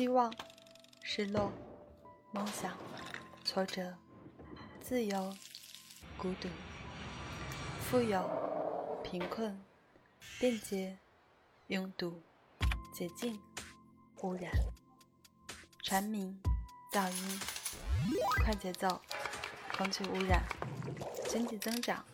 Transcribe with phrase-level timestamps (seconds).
[0.00, 0.32] 希望、
[1.02, 1.52] 失落、
[2.30, 2.74] 梦想、
[3.44, 3.94] 挫折、
[4.80, 5.36] 自由、
[6.16, 6.48] 孤独、
[7.80, 9.62] 富有、贫困、
[10.38, 10.96] 便捷、
[11.66, 12.22] 拥堵、
[12.94, 13.38] 洁净、
[14.22, 14.50] 污染、
[15.82, 16.40] 蝉鸣、
[16.92, 17.40] 噪音、
[18.42, 19.00] 快节奏、
[19.78, 20.42] 空气污染、
[21.28, 22.04] 经济增长、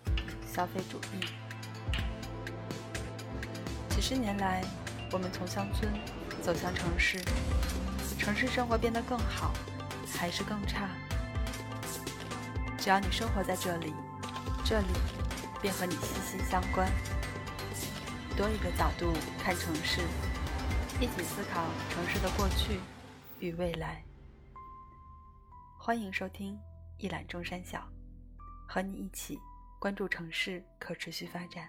[0.47, 1.27] 消费主义。
[3.89, 4.63] 几十年来，
[5.11, 5.91] 我们从乡村
[6.43, 7.19] 走向城市。
[8.19, 9.55] 城市生活变得更好，
[10.19, 10.91] 还是更差？
[12.77, 13.95] 只要你生活在这里，
[14.63, 14.89] 这里
[15.63, 16.87] 便和你息息相关。
[18.37, 20.03] 多一个角度看城市，
[21.01, 22.79] 一起思考城市的过去
[23.41, 24.06] 与未来。
[25.87, 26.59] 欢迎收听
[26.99, 27.89] 一览众山小，
[28.67, 29.39] 和你一起
[29.79, 31.69] 关注城市可持续发展。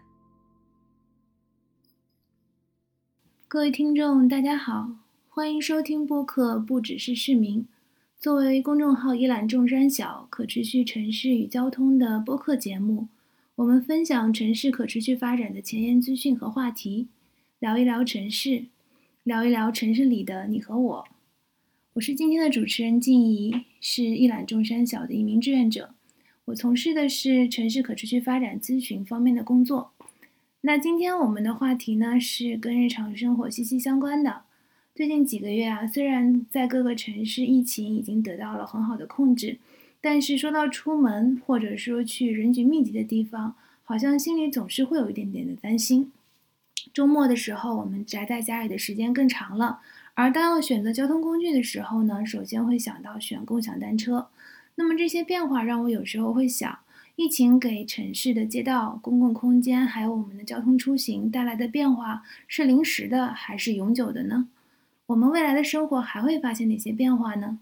[3.47, 4.89] 各位听众，大家好。
[5.29, 7.67] 欢迎收听播客，不只是市民。
[8.17, 13.09] 作为公众号“一览众山小”可持续城市与交通的播客节目，
[13.53, 17.07] 我们分享城市可持续发展的前沿资讯和话题，
[17.59, 18.65] 聊一聊城市，
[19.21, 21.07] 聊一聊城市里的你和我。
[21.97, 25.95] 我是今天的主持人静怡，是一览众山小的一名志愿者。
[26.45, 29.93] 我从事的是城市可持续发展咨询方面的工作。
[30.61, 34.43] 那今天我们的话题呢，是跟日常生活息息相关的。
[34.93, 39.57] 最近几个月啊，虽然在各个城市疫情已经得到了很好的控制，
[39.99, 46.11] 但是说到出门或者说去人群密集的地方，好像心里总是会有一点点的担心。
[46.93, 49.79] 周末的时候，我们宅在家里的时间更长了，
[50.19, 54.29] 而当要选择交通工具的时候呢，首先会想到选共享单车。
[54.73, 56.79] 那么这些变化让我有时候会想，
[57.15, 64.47] 疫情给城市的街道、公共空间还有我们的交通出行带来的变化，是临时的还是永久的呢？
[65.05, 67.59] 我们未来的生活还会发现哪些变化呢？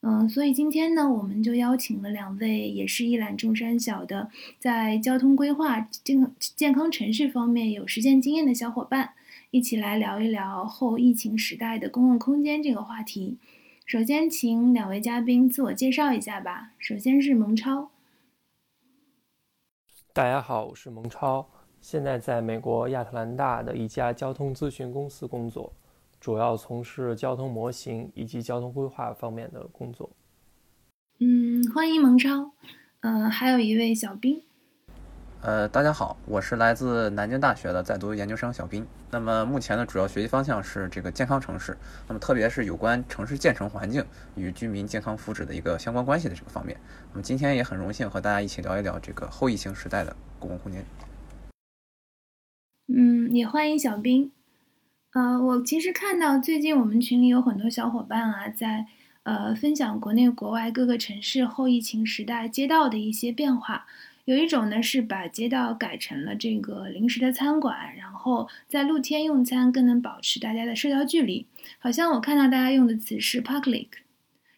[0.00, 9.10] 嗯，所以今天呢，我们就邀请了两位也是一览众山小的，在交通规划、健健康城市方面有实践经验的小伙伴，
[9.50, 13.38] 一起来聊一聊后疫情时代的公共空间这个话题。
[13.86, 16.72] 首先，请两位嘉宾自我介绍一下吧。
[16.78, 17.90] 首先是蒙超。
[20.12, 21.48] 大家好，我是蒙超，
[21.80, 25.72] 现在在美国亚特兰大的一家交通咨询公司工作。
[26.20, 30.10] 主要从事交通模型以及交通规划方面的工作。
[31.20, 32.52] 嗯，欢迎蒙超。
[33.00, 34.42] 呃，还有一位小兵。
[35.40, 38.84] 呃，大家好，我是来自南京大学的在读研究生小斌。
[39.08, 41.78] 那么目前的主要学习方向是这个健康城市，
[42.08, 44.04] 那么特别是有关城市建成环境
[44.34, 46.76] 与居民健康福祉的一个相关关系的这个方面。
[47.12, 50.84] 那么今天也很荣幸和大家一起聊一聊这个后疫情时代的公共空间。
[52.88, 54.32] 嗯，也欢迎小斌。
[55.12, 58.86] 呃，我其实看到最近我们群里有很多小伙伴啊，在
[59.22, 63.86] 呃分享国内国外各个城市后疫情时代街道的一些变化。
[64.28, 71.46] 有一种呢是把街道改成了这个临时的餐馆，然后在露天用餐更能保持大家的社交距离。
[71.78, 73.88] 好像我看到大家用的词是 Parklick。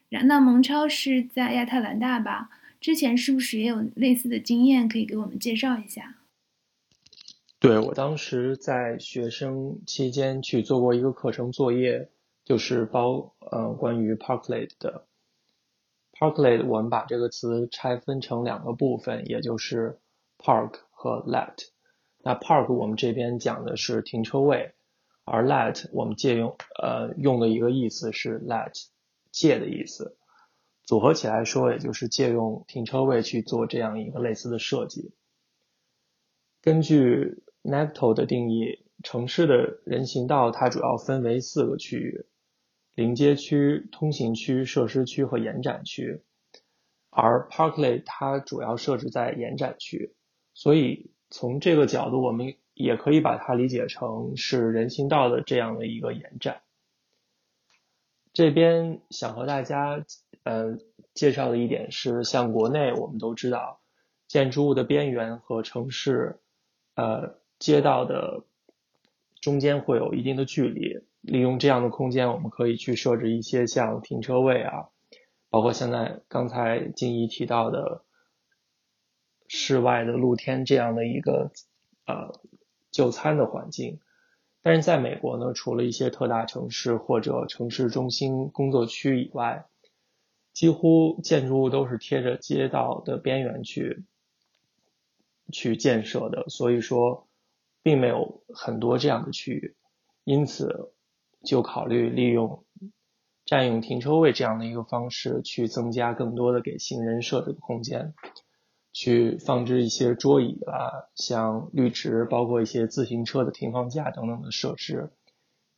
[0.09, 2.51] 然那蒙超是在亚特兰大吧？
[2.81, 6.17] 之前是不是也有类似的经验可以给我们介绍一下？
[7.61, 12.09] 对我当时在学生期间去做过一个课程作业，
[12.45, 15.05] 就是包呃关于 Parklet 的
[16.21, 19.99] Parklet，我们把这个词拆分成两个部分，也就是
[20.37, 21.55] Park 和 Let。
[22.23, 24.75] 那 Park 我们这边讲的是停车位，
[25.25, 28.85] 而 Let 我们借用呃用的一个意思是 Let
[29.33, 30.19] 借的意思，
[30.85, 35.15] 组合起来说，也就是借用停车位去做这样一个类似的设计。
[36.61, 42.27] 根据 NACTO 的定义，城市的人行道它主要分为四个区域：
[43.01, 46.23] 临街区、通行区、设施区和延展区。
[47.09, 50.15] 而 Parklet 它主要设置在延展区，
[50.53, 56.61] 所以从这个角度，我们也可以把它理解成是人行道的这样的一个延展。
[58.35, 60.05] 这边想和大家
[60.43, 60.79] 呃
[61.15, 63.81] 介绍的一点是，像国内我们都知道，
[64.29, 66.39] 建筑物的边缘和城市
[66.95, 67.41] 呃。
[67.61, 68.45] 街道的
[69.41, 74.89] 中间会有一定的距离，利用这样的空间，我们可以去设置一些像停车位啊，
[75.49, 78.05] 包括现在刚才静怡提到的
[79.49, 81.51] 室外的露天这样的一个
[82.07, 82.39] 呃
[82.91, 83.99] 就餐的环境。
[84.63, 89.65] 但是在美国呢，除了一些特大城市或者城市中心工作区以外，
[90.53, 94.05] 几乎建筑物都是贴着街道的边缘去
[95.51, 97.27] 去建设的，所以说
[97.83, 99.77] 并没有很多这样的区域，
[100.25, 100.93] 因此
[101.45, 102.65] 就考虑利用
[103.45, 108.15] 占用停车位这样的一个方式，去增加更多的给行人设置的空间。
[108.93, 115.13] 去放置一些桌椅啊，像绿植，包括一些自行车的停放架等等的设施，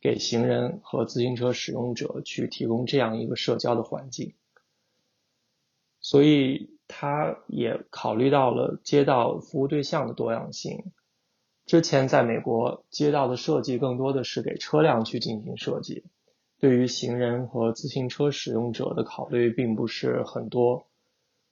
[0.01, 4.33] 给行人和自行车使用者去提供这样一个社交的环境。
[6.01, 10.91] 所以，他也考虑到了街道服务对象的多样性。
[11.65, 16.03] 之前在美国，街道的设计更多的是给车辆去进行设计，
[16.59, 20.85] 对于行人和自行车使用者的考虑并不是很多。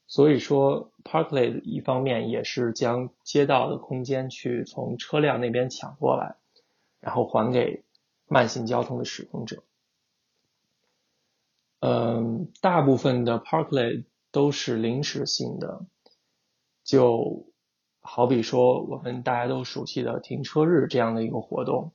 [0.07, 6.35] 所以说，Parkley 一方面也是将街道的空间去从车辆那边抢过来，
[6.99, 7.85] 然后还给
[8.27, 9.63] 慢行交通的使用者。
[11.79, 15.85] 嗯，大部分的 Parkley 都是临时性的，
[16.83, 17.45] 就
[18.01, 21.93] 好比说我们大家都熟悉的停车日这样的一个活动，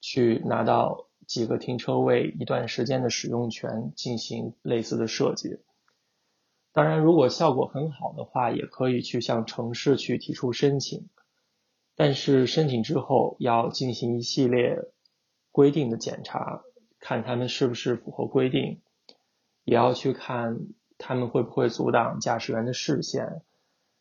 [0.00, 5.60] 去拿到几个停车位一段时间的使用权，进行类似的设计。
[6.72, 11.08] 当然，如果效果很好的话，也可以去向城市去提出申请。
[11.94, 14.78] 但是申请之后要进行一系列
[15.50, 16.62] 规定的检查，
[17.00, 18.80] 看他们是不是符合规定，
[19.64, 20.60] 也要去看
[20.96, 23.42] 他们会不会阻挡驾驶员的视线，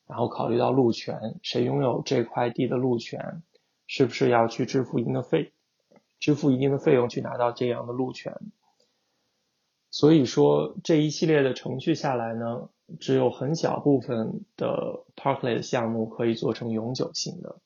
[0.07, 3.44] 然后考虑到路权，谁拥有这块地的路权，
[3.86, 5.51] 是不是要去支付一定的费，
[6.19, 8.38] 支付一定的费用去拿到这样的路权。
[9.89, 12.69] 所以说这一系列的程序下来呢，
[13.00, 17.57] 只有很小部分的 Parkley 项目可以做成永久性的，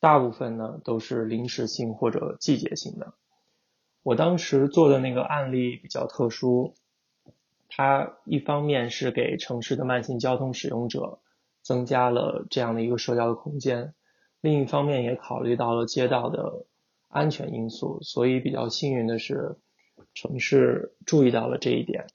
[0.00, 3.14] 大部分呢都是临时性或者季节性的。
[4.02, 6.74] 我当时做的那个案例比较特殊，
[7.68, 11.18] 它一方面是给城市的慢性交通使用者
[11.64, 13.94] 增加了这样的一个社交的空间，
[14.40, 16.66] 另一方面也考虑到了街道的
[17.08, 19.56] 安全因素，所以比较幸运的是。
[20.12, 22.06] 城市注意到了这一点，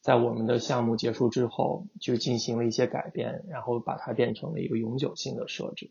[0.00, 5.90] 在我们的项目结束之后，就进行了一些改变，然后把它变成了一个永久性的设置。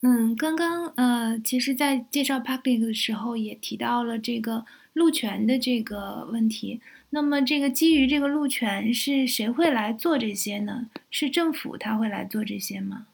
[0.00, 6.80] 嗯，刚刚呃，其实，在介绍 public 的时候，也提到了这个路权的这个问题。
[7.14, 10.88] 那么，这个基于这个路权，是谁会来做这些呢？
[11.10, 13.06] 是政府他会来做这些吗？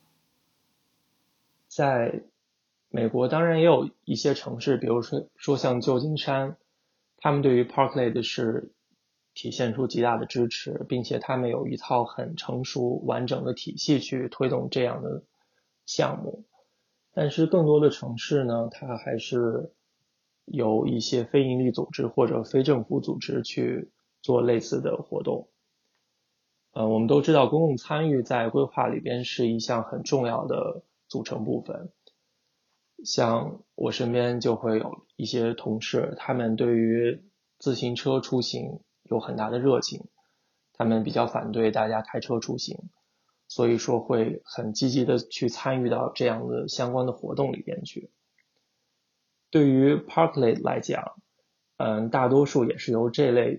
[1.67, 2.23] 在。
[2.91, 6.57] 美国当然也有一些城市，比如说说像旧金山，
[7.19, 8.73] 他们对于 Parkley 是
[9.35, 15.23] 体现出极大的支持，并且他们有一套很成熟完整的体系去推动这样的
[15.85, 16.47] 项目。
[17.13, 19.71] 但是更多的城市呢，它还是
[20.51, 23.91] 有一些非营利组织或者非政府组织去
[24.23, 25.49] 做类似的活动。
[26.73, 31.93] 呃，我们都知道公共参与在规划里边是一项很重要的组成部分。
[33.05, 37.23] 像我身边就会有一些同事，他们对于
[37.59, 40.09] 自行车出行有很大的热情，
[40.73, 42.77] 他们比较反对大家开车出行，
[43.47, 48.11] 所以说会很积极的去参与到这样的相关的活动里边去。
[49.51, 51.21] 对于 Parkley 来讲，
[51.77, 53.59] 嗯，大多数也是由这类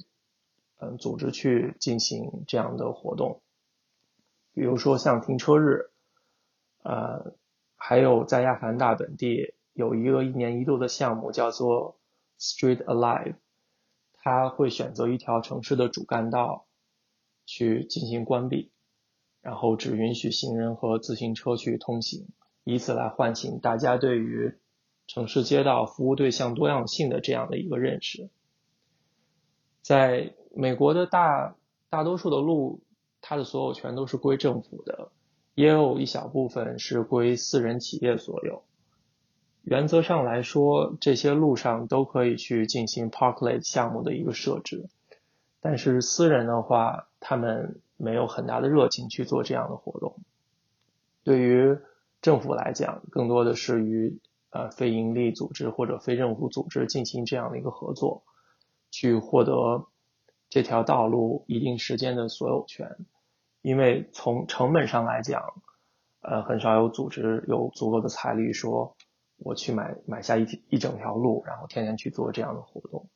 [0.77, 3.41] 嗯组织去进行这样的活动，
[4.53, 5.91] 比如说像停车日，
[6.83, 7.35] 呃。
[7.81, 11.97] 还有在亚特兰大本地有一个一年一度的项目叫做
[12.37, 13.35] Street Alive，
[14.13, 16.67] 它会选择一条城市的主干道
[17.45, 18.69] 去进行关闭，
[19.41, 22.27] 然后只允许行人和自行车去通行，
[22.65, 24.58] 以此来唤醒大家对于
[25.09, 28.29] 城市街道服务对象多样性的这样的一个认识。
[29.81, 31.55] 在美国的大
[31.89, 32.81] 大多数的路，
[33.19, 35.09] 它的所有权都是归政府的。
[35.55, 38.61] 也有一小部分是归私人企业所有。
[39.63, 44.89] 原则上来说，这些路上都可以去进行 parklet 项目的一个设置。
[45.59, 50.17] 但是私人的话，他们没有很大的热情去做这样的活动。
[51.23, 51.79] 对于
[52.21, 58.23] 政府来讲，更多的是与呃非营利组织或者非政府组织进行这样的一个合作，
[58.91, 59.87] 去获得
[60.49, 62.97] 这条道路一定时间的所有权。
[63.61, 65.61] 因为从成本上来讲，
[66.21, 68.95] 呃，很少有组织有足够的财力说
[69.37, 73.09] 我去买买下一一整条路，然后天天去做这样的活动，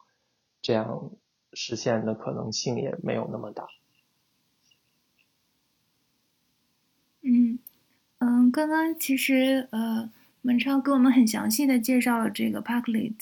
[0.62, 1.12] 这样
[1.54, 3.68] 实现的可能性也没有那么大。
[7.22, 7.60] 嗯
[8.18, 10.12] 嗯，刚刚其实呃，
[10.44, 13.14] 文超给我们很详细的介绍了这个 Parklet，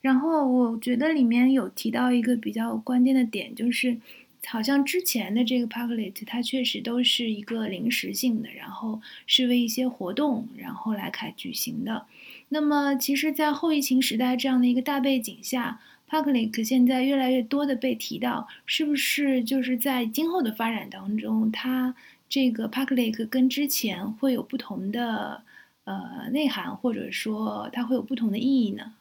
[0.00, 3.98] 然后我觉得里面有提到一个比较关键的点，就是
[4.46, 12.06] 好像之前的这个 Parklet 它确实都是一个临时性的，然后是为一些活动然后来开举行的。
[12.48, 21.94] 那么其实，在后疫情时代这样的一个大背景下，Parklet 现在越来越多的被提到，是不是就是在今后的发展当中，它
[22.30, 25.42] 这个 Parklet 跟之前会有不同的？
[25.84, 28.94] 呃，内涵或者说它会有不同的意义呢？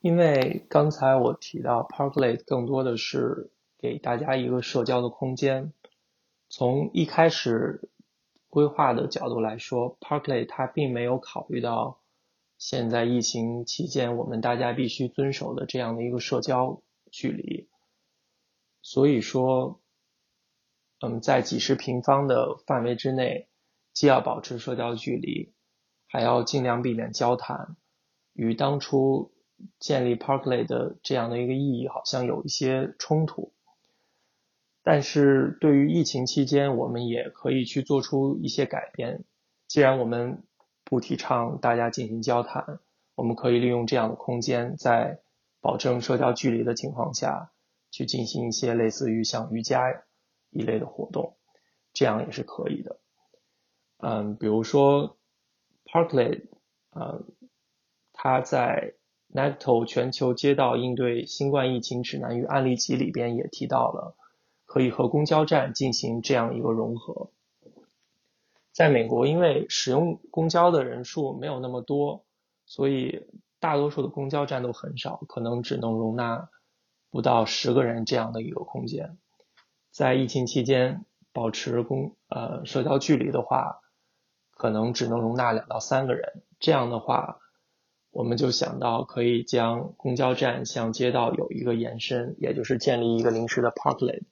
[0.00, 5.72] 因为刚才我提到，Parklet 更多的是给大家一个社交的空间。
[6.48, 7.90] 从一开始
[8.48, 11.98] 规划的角度来说，Parklet 它并没有考虑到
[12.58, 16.80] 现在疫情期间我们大家必须遵守的这样的一个社交
[17.10, 17.66] 距离。
[18.82, 19.80] 所以说，
[21.00, 23.48] 嗯，在几十平方的范围之内。
[23.98, 25.52] 既要保持社交距离，
[26.06, 27.76] 还要尽量避免交谈，
[28.32, 29.32] 与当初
[29.80, 33.52] 建立 Parklet 的这样的一个意义好像有一些冲突。
[34.84, 39.24] 但是对于疫情期间，我们也可以去做出一些改变。
[39.66, 40.44] 既然我们
[40.84, 42.78] 不提倡大家进行交谈，
[43.16, 45.18] 我们可以利用这样的空间，在
[45.60, 47.50] 保证社交距离的情况下
[47.90, 50.04] 去进行一些类似于像瑜伽
[50.50, 51.36] 一类的活动，
[51.92, 53.00] 这样也是可以的。
[54.00, 55.16] 嗯，比如说
[55.84, 56.46] ，Parklet，
[56.94, 57.24] 嗯，
[58.12, 58.94] 它在
[59.34, 64.16] NATO 全球街道应对新冠疫情指南与案例集里边也提到了，
[64.66, 67.32] 可以和公交站进行这样一个融合。
[68.72, 72.24] 在美国，因为使用公交的人数没有那么多，
[72.66, 73.26] 所以
[73.58, 76.48] 大多数的公交站都很少，可能只能容纳
[77.10, 79.18] 不到十个人这样的一个空间。
[79.90, 83.80] 在疫情期间，保持公呃社交距离的话。
[84.58, 87.38] 可能只能容纳两到三个人，这样的话，
[88.10, 94.24] 我们就想到可以将公交站向街道有一个延伸，也就是建立一个临时的 Parklet，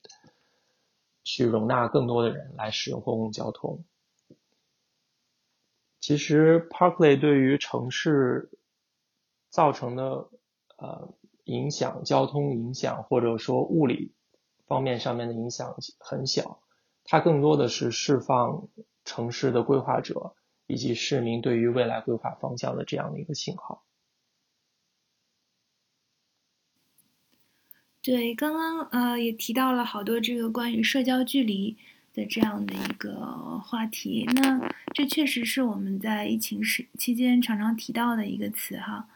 [1.23, 3.85] 去容纳更多的人来使用公共交通。
[6.01, 8.51] 其实 Parklet 对于城市
[9.49, 10.29] 造成的
[10.77, 11.15] 呃
[11.45, 14.13] 影响，交通影响或者说物理
[14.67, 16.61] 方面上面的影响很小，
[17.05, 18.67] 它更多的是释放。
[19.07, 20.35] 城市的规划者
[20.67, 23.85] 以及市民对于未来规划方向的这样的一个信号。
[28.03, 31.77] 对，刚刚呃也提到了好多这个关于社交距离
[32.13, 34.25] 的这样的一个话题。
[34.35, 39.09] 那这确实是我们在疫情时期间常常提到的一个词哈。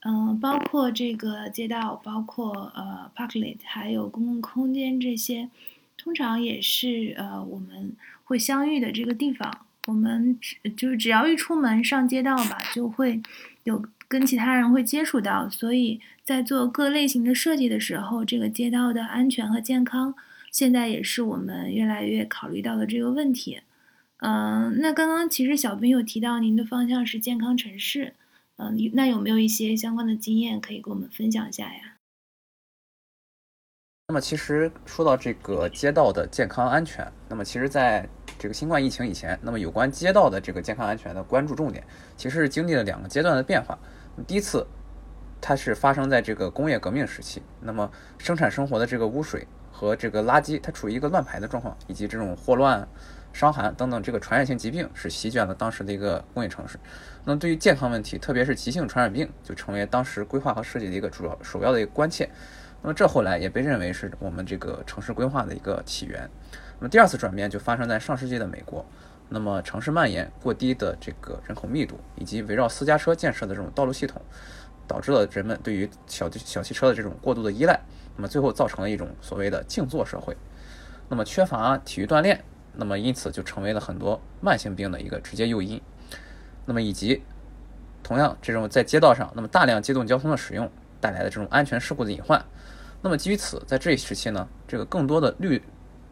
[0.00, 5.50] 嗯，包括这个街道，包括呃 Parklet，还有公共空间这些，
[5.96, 7.96] 通常也是呃我们。
[8.26, 13.22] 会相遇的这个地方，我们只就是只要一出门上街道吧，就会
[13.62, 20.12] 有跟其他人会接触到，所以在做各类型的设计的时候，这个街道的安全和健康，
[20.50, 23.60] 现在也是我们越来越考虑到的这个问题。
[24.18, 28.14] 嗯，那刚刚其实小斌有提到您的方向是健康城市，
[28.56, 31.94] 嗯，那有没有一些相关的经验可以跟我们分享一下呀？
[34.08, 41.84] 那么其实说到这个街道的健康安全，那么其实在这个新冠疫情以前，那么有关街道的这个健康安全的关注重点，
[42.16, 43.78] 其实是经历了两个阶段的变化。
[44.26, 44.66] 第一次，
[45.40, 52.86] 它是发生在这个工业革命时期，那么生产生活的这个污水和这个垃圾，它处于一个乱排的状况，以及这种霍乱、
[53.32, 56.78] 伤寒等等这个传染性疾病是席卷了当时的一个工业城市。
[57.24, 62.28] 那么对于健康问题，特别是急性传染病，就成为当时规划和设计的一个主要首要的一个关切。
[62.82, 66.28] 那么这后来也被认为是我们这个城市规划的一个起源。
[66.78, 68.84] 那么第二次转变就发生在上世纪的美国。
[69.28, 74.22] 那么城市蔓延过低的这个人口密度，以及围绕私家车建设的这种道路系统，
[74.86, 77.80] 导致了人们对于小小汽车的这种过度的依赖。
[78.14, 80.36] 那么最后造成了一种所谓的静坐社会。
[81.08, 85.80] 那么缺乏体育锻炼，那么因此就成为了很多慢性病的一个直接诱因。
[86.64, 87.22] 那么以及
[88.02, 92.44] 同样这种在街道上，那么大量机动交通的使用带来的这种安全事故的隐患。
[93.02, 95.60] 那么基于此，在这一时期呢，这个更多的绿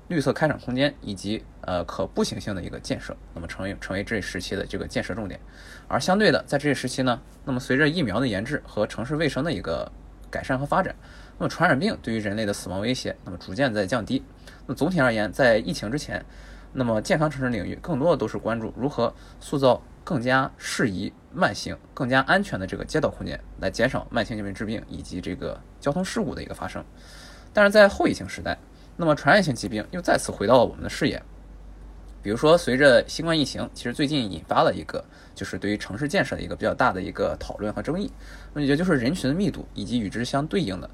[0.08, 5.40] 绿色开展空间以及呃可步行性的一个建设，那么成为成为这一时期的这个建设重点。
[5.88, 9.90] 而相对的，在这一时期呢，那么随着疫苗的研制和城市卫生的一个
[10.30, 10.94] 改善和发展，
[11.38, 14.22] 那么传染病对于人类的死亡威胁，那么逐渐在降低。
[14.66, 16.24] 那总体而言，在疫情之前，
[16.72, 19.82] 那么健康城市领域更多的都是关注如何塑造。
[20.04, 26.84] 更加适宜慢性、更加安全的这个街道空间，来减少慢性疾病致病以及这个交通事故的一个发生。
[27.54, 28.58] 但是在后疫情时代，
[28.96, 31.22] 那么传染性疾病又再次回到了我们的视野。
[32.22, 38.10] 比如说，随着新冠疫情，其实最近引发了一个就是对于城市建设的一个比较大的一个讨论和争议，
[38.54, 40.88] 那么也就是人群的密度以及与之相对应的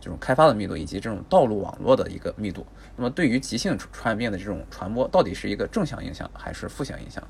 [0.00, 7.22] 这种开发的密度以及这种道路网络的一个密度，那么对于急性传染病的这种传播，到底是一个正向影响还是负向影响？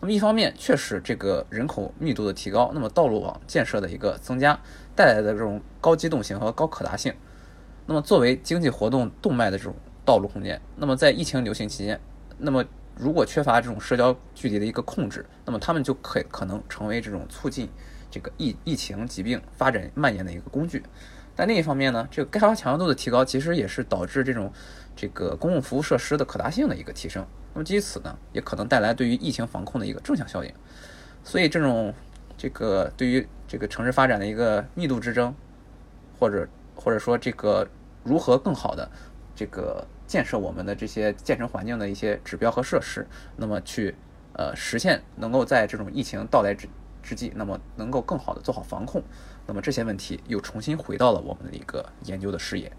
[0.00, 4.56] 那么一方面，确实这个人口密度的提高，那么道路网建设的一个增加
[4.94, 7.12] 带来的这种高机动性和高可达性，
[7.86, 9.74] 那么作为经济活动动脉的这种
[10.04, 11.98] 道路空间，那么在疫情流行期间。
[12.38, 12.64] 那么，
[12.96, 17.68] 如果缺乏这种社交距离的一个控制，那么他们就可可能成为这种促进
[18.10, 20.82] 这个疫疫情疾病发展蔓延的一个工具。
[21.34, 24.52] 但另一方面呢，这个开发强度的提高，其实也是导致这种
[24.94, 27.26] 这个公共服务设施的可达性的一个提升。
[27.54, 30.52] 那么基于此呢，也可能带来对于疫情防控的一个正向效应。
[31.24, 31.94] 所以，这种
[32.36, 35.34] 这个对于这个城市发展的一个密度之争，
[36.18, 37.66] 或者或者说这个
[38.04, 38.88] 如何更好的
[39.34, 39.84] 这个。
[40.06, 43.04] 建设我们的这些建成环境的一些指标和设施，
[43.36, 43.92] 那么去
[44.34, 46.68] 呃实现能够在这种疫情到来之
[47.02, 49.02] 之际，那么能够更好的做好防控，
[49.48, 52.70] 那么这些问题又重新回到了我们的一个研究的视野。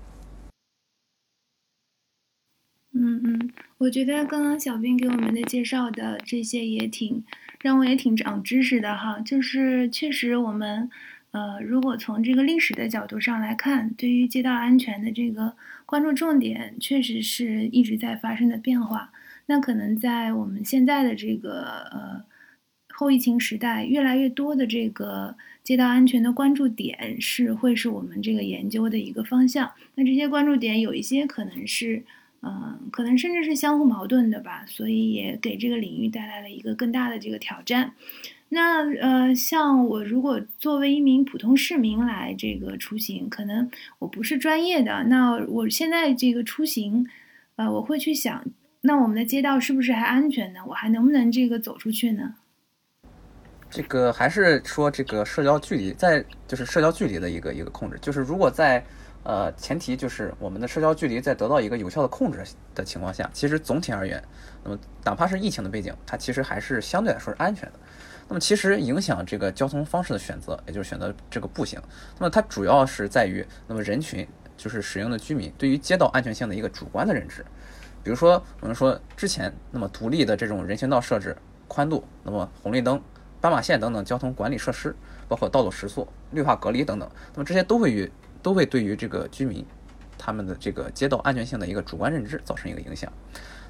[2.94, 7.26] 嗯嗯，我觉得刚刚小兵给我们的介绍的这些也挺
[7.60, 10.90] 让我也挺长知识的哈，就是确实我们。
[11.38, 15.54] 呃，如果从这个历史的角度上来看，对于街道安全的这个
[15.86, 19.12] 关注重点，确实是一直在发生的变化。
[19.46, 22.24] 那可能在我们现在的这个呃
[22.90, 29.72] 后疫情时代，越来越多的这个街道安全的关注点是会是我们这个研究的一个方向。
[29.94, 32.04] 那这些关注点有一些可能是，
[32.42, 37.94] 嗯，可能甚至是相互矛盾的吧，所以也给这个领域带来了一个更大的这个挑战。
[38.50, 45.04] 那呃，像我如果作为一名普通市民来这个出行，可能我不是专业的。
[45.06, 47.06] 那我现在这个出行，
[47.58, 48.46] 呃，我会去想，
[48.82, 50.62] 那我们的街道是不是还安全呢？
[50.68, 52.36] 我还能不能这个走出去呢？
[53.70, 58.82] 这个还是说这个社交距离，在就是社交距离的一个一个控制，就是如果在
[59.24, 64.24] 呃前提就是我们的社交距离在得到一个有效的控制的情况下，其实总体而言，
[64.64, 67.80] 那么哪怕是疫情的背景，它其实还是相对来说是安全的。
[68.30, 71.82] 那么其实影响这个交通方式的选择，也就是选择这个步行。
[72.20, 77.46] 那么它主要是在于，那么人群就是使用的居民对于街道安全性的一个主观的认知。
[78.04, 81.36] 比如说，我们说之前那么独立的这种人行道设置、
[81.68, 83.02] 宽度，那么红绿灯、
[83.40, 84.96] 斑马线等等交通管理设施，
[85.28, 88.12] 包括道路时速、绿化隔离等等，那么这些都会与
[88.42, 89.66] 都会对于这个居民
[90.18, 93.12] 他们的这个街道安全性的一个主观认知造成一个影响。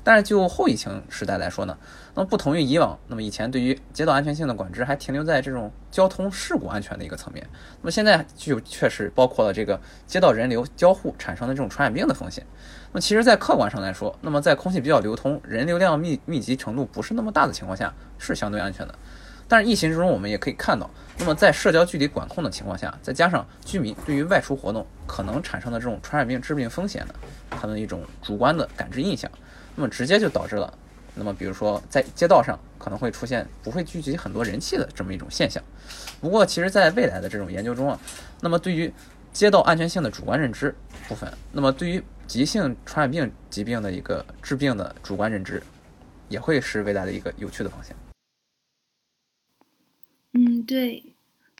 [0.07, 1.77] 但是就后疫情时代来说呢，
[2.15, 7.45] 那么不同于以往，那么以前对于街道安全性的管制还停留在这种交通事故安全的一个层面，
[7.81, 12.41] 那么现在就确实包括了这个街道人流交互产生的这种传染病的风险。
[12.93, 18.95] 那么其实，在客观上来说，那么在空气比较流通、人流量密密集程度不是那么大的情况下，是相对安全的。
[19.49, 20.89] 但是疫情之中，我们也可以看到，
[21.19, 27.15] 那么在社交距离管控的情况下，再加上居民对于外出活动可能产生的这种传染病致病风险的，
[27.49, 29.29] 他们一种主观的感知印象。
[29.77, 30.73] 那么直接就导致了，
[31.13, 35.63] 那么比如说在街道上可能会出现不会聚集很多人气的这么一种现象。
[36.19, 37.99] 不过其实，在未来的这种研究中啊，
[38.41, 38.91] 那么对于
[39.31, 40.73] 街道安全性的主观认知
[41.07, 45.61] 部分，那么对于急性传染病疾病的一个致病的主观认知，
[46.27, 47.95] 也会是未来的一个有趣的方向。
[50.33, 51.03] 嗯，对。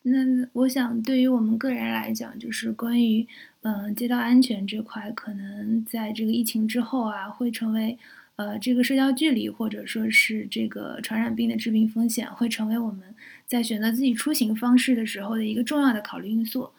[0.04, 3.28] 那我想，对于我们个人来讲，就是关于
[3.62, 7.98] 嗯街道安全这块，可能在这个疫情之后啊，会成为
[8.38, 13.02] 呃这个社交距离或者说是这个传染病的致病风险，会成为我们
[13.46, 16.70] 在选择自己出行方式的时候的一个重要的考虑因素。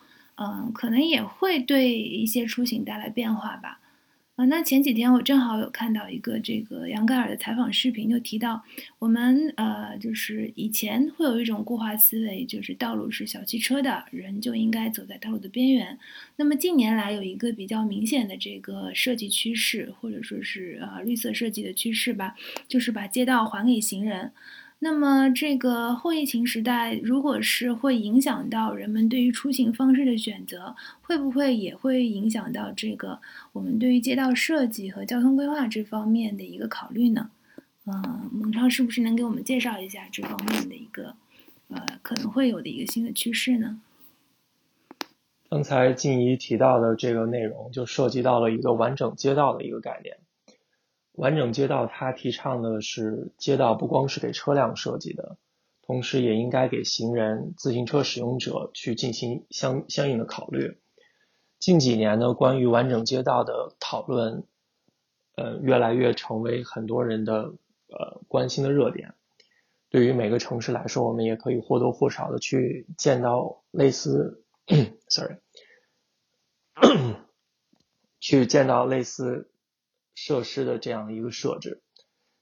[0.40, 3.81] 嗯，可能也会对一些出行带来变化吧。
[4.38, 8.62] 啊，那前几天我正好有看到一个这个杨盖尔的采访视频，就提到
[9.01, 15.98] 我们呃，就是以前会有一种固化思维，就是道路是小汽车的，人就应该走在道路的边缘。
[16.37, 22.37] 那么近年来有一个比较明显的这个设计趋势，或者说是呃绿色设计的趋势吧，
[22.68, 24.31] 就是把街道还给行人。
[24.80, 33.20] 那么，这个后疫情时代，如果是会影响到人们对于出行方式的选择，会不会也会影响到这个
[33.52, 37.30] 我们对于街道设计和交通规划这方面的一个考虑呢？
[37.86, 41.14] 嗯，蒙超是不是能给我们介绍一下这方面的一个
[41.68, 43.80] 呃可能会有的一个新的趋势呢？
[45.50, 50.18] 刚才静怡提到的这个内容，就涉及到了一个完整街道的一个概念。
[51.18, 55.37] 完整街道，它提倡的是街道不光是给车辆设计的，
[55.83, 60.78] 同时也应该给行人、自行车使用者去进行相相应的考虑。
[61.59, 64.44] 近几年呢，关于完整街道的讨论，
[65.35, 67.52] 呃，越来越成为很多人的
[67.88, 69.14] 呃关心的热点。
[69.90, 74.44] 对于每个城市来说，我们也可以或多或少的去见到类似，
[75.11, 75.38] sorry，
[78.20, 79.50] 去见到类似
[80.20, 81.81] 设施的这样一个设置。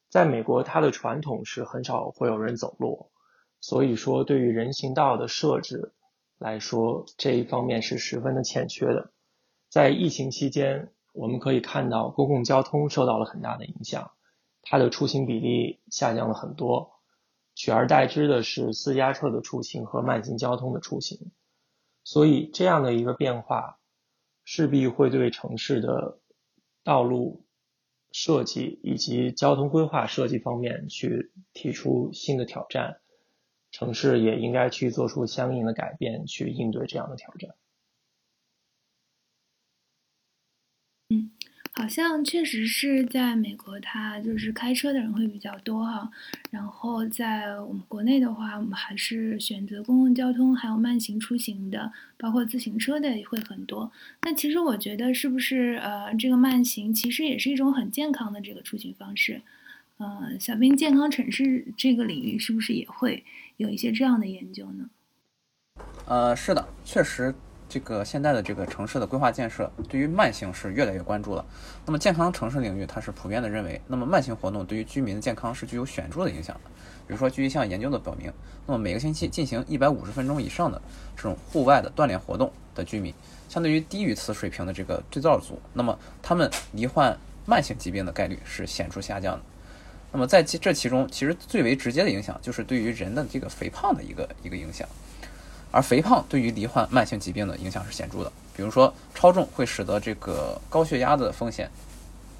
[0.08, 3.10] 在美国，它的传统是很少会有人走路，
[3.60, 5.92] 所以说对于人行道的设置
[6.38, 9.12] 来说，这一方面是十分的欠缺的。
[9.68, 14.10] 在疫情期间，我们可以看到公共交通受到了很大的影响，
[14.62, 16.92] 它的出行比例下降了很多。
[17.54, 21.30] 取而代之的是私家车的出行和慢行交通的出行，
[22.04, 23.78] 所以这样的一个变化
[24.44, 26.18] 势必会对城市的
[26.84, 27.45] 道路
[28.12, 33.00] 设计以及交通规划设计方面去提出新的挑战，
[33.70, 37.54] 城市也应该去做出相应的改变，去应对这样的挑战。
[41.10, 41.30] 嗯。
[41.78, 46.10] 好像确实是在美国，它就是开车的人会比较多哈。
[46.50, 53.92] 然后在我们国内的话，我们还是选择公共交通，还有慢行出行的，包括自行车的也会很多。
[54.22, 59.42] 那其实我觉得，是不是呃，这个慢行其实也是一种很健康的这个出行方式？
[59.98, 63.22] 呃，小兵，健康城市这个领域是不是也会
[63.58, 64.88] 有一些这样的研究呢？
[66.06, 67.34] 呃，是的，确实。
[67.68, 71.44] 这个现在的这个城市的规划建设，对于慢性是越来越关注了。
[71.84, 76.70] 那么健康城市领域，它是普遍的认为，那么慢性活动对于居民的健康是具有显著的影响的。
[77.06, 78.32] 比如说，据一项研究的表明，
[78.66, 80.80] 那么每个星期进行一百五十分钟以上的
[81.16, 83.12] 这种户外的锻炼活动的居民，
[83.48, 89.42] 相对于低于此水平的这个对照组，那么他们罹患慢性疾病的概率是显著下降的。
[90.12, 94.88] 那么在这其中，其实最为直接的影响就是对于人的这个肥胖的一个一个影响。
[95.76, 101.70] 而肥胖对于罹患慢性疾病的影响是显著的，比如说超重会使得这个高血压的风险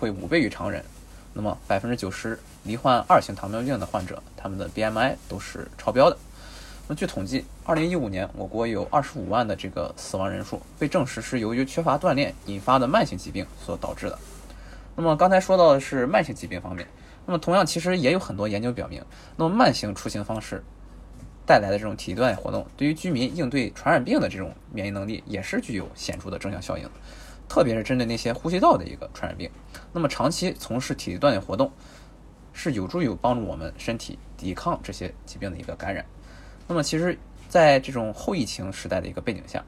[0.01, 0.83] 会五倍于常人。
[1.35, 6.17] 那么百分之九十罹患二型糖尿病的患者，他们的 BMI 都是超标的。
[6.89, 14.19] 那据统计，二零一五年我国有二十五万的这个死亡人数被证实是由于缺乏锻炼引发的慢性疾病所导致的。
[14.95, 16.89] 那么刚才说到的是慢性疾病方面，
[17.27, 19.05] 那么同样其实也有很多研究表明，
[19.37, 20.65] 那么慢行出行方式。
[21.47, 26.91] 带来的这种体力锻炼活动，对于居民应对传染病的这种免疫能力也是具有显著的正向效应，
[27.49, 29.49] 特别是针对那些呼吸道的一个传染病。
[29.93, 31.71] 那么长期从事体力锻炼活动，
[32.53, 36.05] 是有助于帮助我们身体抵抗这些疾病的一个感染。
[36.67, 37.17] 那么其实，
[37.49, 39.65] 在这种后疫情时代的一个背景下，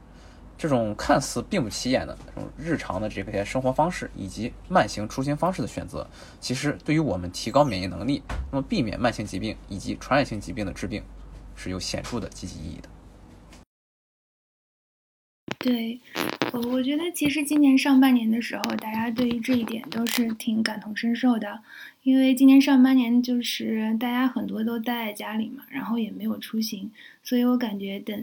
[0.57, 6.05] 这种看似并不起眼的这种日常的这些生活方式以及慢行出行方式的选择，
[6.41, 11.01] 其实对于我们提高免疫能力，那么避免慢性疾病以及传染性疾病的治病。
[11.61, 12.87] 是有显著的积极意义的。
[15.61, 15.99] 对，
[16.53, 21.59] 我我觉得其实今年上半年的时候，大家对于这一点都是挺感同身受的，
[22.03, 26.89] 因为今年上半年就是大家很多都待在家里嘛，然后也没有出行，
[27.23, 28.17] 所以我感觉等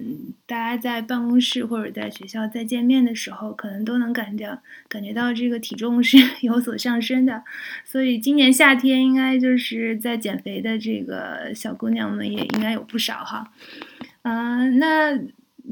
[0.47, 7.45] 大家在办公室或者在学校再见面的时候，可能都能感觉感觉到这个体重是 有所上升的，
[7.85, 13.53] 所以今年夏天应该就是在减肥的这个小姑娘们也应该有不少哈，
[14.23, 15.21] 嗯，那。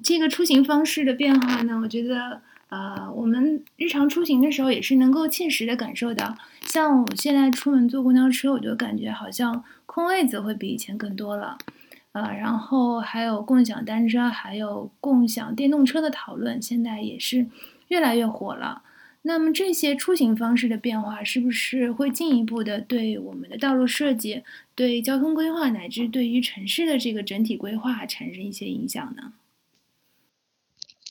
[0.03, 6.37] 这个出行方式的变化呢，我觉得，呃，我们日常出行的时候也是能够切实的感受到。
[6.63, 11.57] 像我现在出门坐公交车，我就感觉好像空位子会比以前更多了，
[12.13, 17.47] 呃，然后还有共享单车，还有共享电动车的讨论，现在也是
[17.89, 18.83] 越来越火了。
[19.23, 24.43] 那么这些出行方式的变化，是不是会进一步的对我们的道路设计、
[24.75, 29.33] 对交通规划，乃至对于城市的这个整体规划产生一些影响呢？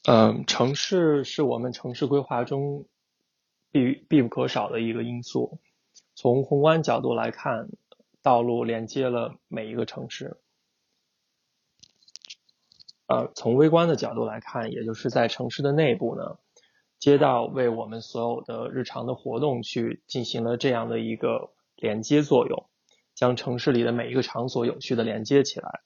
[0.06, 2.86] 嗯，城市是我们城市规划中
[3.72, 5.62] 必必不可少的一个因素。
[6.14, 7.70] 从宏观角度来看，
[8.22, 10.42] 道路连接了每一个城市。
[13.08, 16.38] 呃，从微观的角度来看，也就是在城市的内部呢，
[17.00, 22.70] 街道为我们所有的日常的活动去进行了这样的一个连接作用，
[23.16, 25.82] 将城市里的每一个场所有序的连接起来。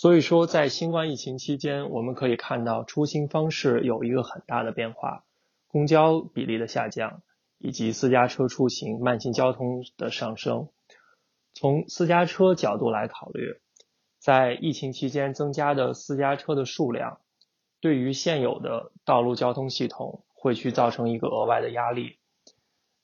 [0.00, 5.26] 所以说，在新冠疫情期间，我们可以看到出行方式有一个很大的变化，
[5.68, 7.20] 公交比例的下降，
[7.58, 10.70] 以及私家车出行、慢行交通的上升。
[11.52, 13.60] 从私家车角度来考虑，
[14.18, 17.20] 在疫情期间增加的私家车的数量，
[17.82, 22.16] 对于现有的道路交通系统会去造成一个额外的压力。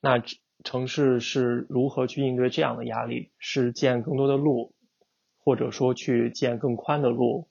[0.01, 0.23] 那
[0.65, 3.33] 城市是如何去应对这样的压力？
[3.37, 4.73] 是建更多的路？
[5.47, 7.49] 或者说去建更宽的路，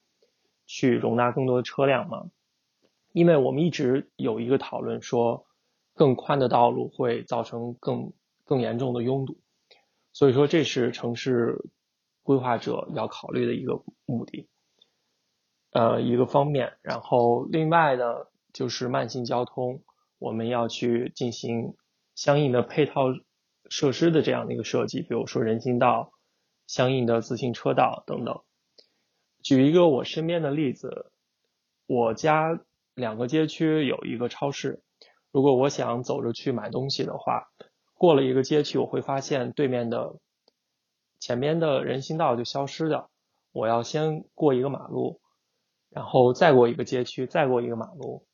[0.65, 2.29] 去容纳更多的车辆吗？
[3.13, 5.45] 因为我们一直有一个讨论说，
[5.93, 8.11] 更宽的道路会造成更
[8.43, 9.39] 更严重的拥堵，
[10.11, 11.69] 所以说这是城市
[12.21, 14.49] 规划者要考虑的一个目的，
[15.71, 16.73] 呃一个方面。
[16.81, 19.83] 然后另外呢就是慢行交通，
[20.19, 21.75] 我们要去进行
[22.13, 23.03] 相应的配套
[23.69, 26.11] 设施的这样的一个设计，比如说人行道、
[26.67, 28.41] 相应的自行车道等等。
[29.41, 31.11] 举一个我身边的例子，
[31.87, 32.59] 我家
[32.93, 34.81] 两个街区有一个超市，
[35.31, 37.47] 如果我想走着去买东西的话。
[37.97, 40.17] 过了一个街区，我会发现对面的
[41.17, 43.09] 前面的人行道就消失掉。
[43.53, 45.21] 我要先过一个马路，
[45.89, 48.27] 然后再过一个街区，再过一个马路，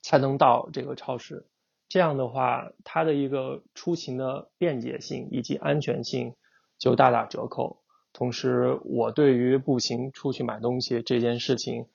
[0.00, 1.46] 才能到这个超市。
[1.90, 6.34] 这样的话，它的一个出行的便捷性以及安全性
[6.78, 7.82] 就大打折扣。
[8.12, 11.86] 同时，我对于步行出去买东西这件事情，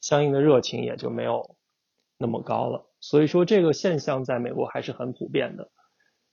[0.00, 1.56] 相应的热情也就没有
[2.18, 2.86] 那么高了。
[3.00, 5.70] 所以说，这个现象在美国还是很普遍的。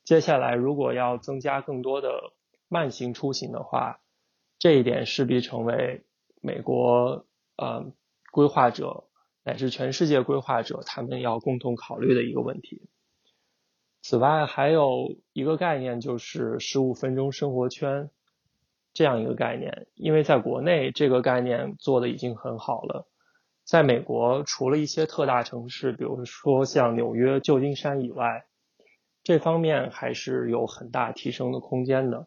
[0.04, 2.34] 接下来，如果要增加更多的
[2.68, 4.02] 慢行出行的话，
[4.60, 6.06] 这一点势必成为
[6.42, 7.92] 美国呃
[8.32, 9.06] 规划者
[9.44, 12.90] 乃至全世界规划者他们要共同考虑的一个问题。
[14.02, 18.10] 此外，还有一个概念就是十五分钟生活圈
[18.94, 23.08] 这样一个概念，因为在国内这个概念做的已经很好了，
[23.64, 28.46] 在美国除了一些特大城市，比如说像纽约、旧金山以外。
[29.24, 32.26] 这方面还是有很大提升的空间的，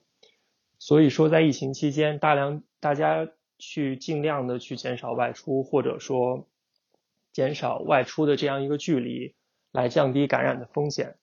[0.79, 6.47] 所以说在疫情期间，大量大家去尽量的去减少外出，或者说
[7.33, 9.35] 减少外出的这样一个距离，
[9.73, 11.17] 来降低感染的风险。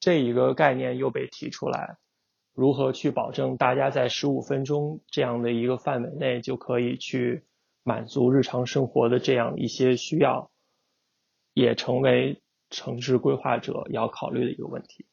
[0.00, 1.98] 这一个概念又被提出来，
[2.54, 7.44] 如何去保证大家在十五分钟这样的一个范围内就可以去
[7.84, 10.50] 满足日常生活的这样一些需要，
[11.54, 12.42] 也成为。
[12.72, 15.04] 城市规划者要考虑的一个问题。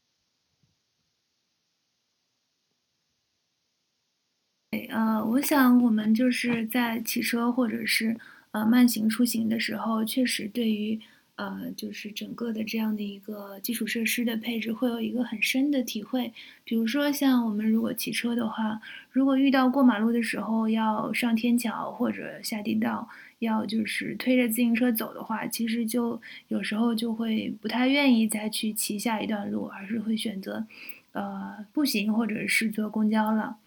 [4.91, 8.15] 呃，我想我们就是在骑车或者是
[8.51, 11.01] 呃慢行出行的时候，确实对于。
[11.37, 16.33] 呃，就是整个的这样的一个基础设施的配置，会有一个很深的体会。
[16.63, 30.65] 比如说，像我们如果骑车的话，如果遇到过马路的时候要上天桥或者下地道，要就是推着自行车走的话，其实就有时候就会不太愿意再去骑下一段路，而是会选择
[31.11, 33.57] 呃步行或者是坐公交了。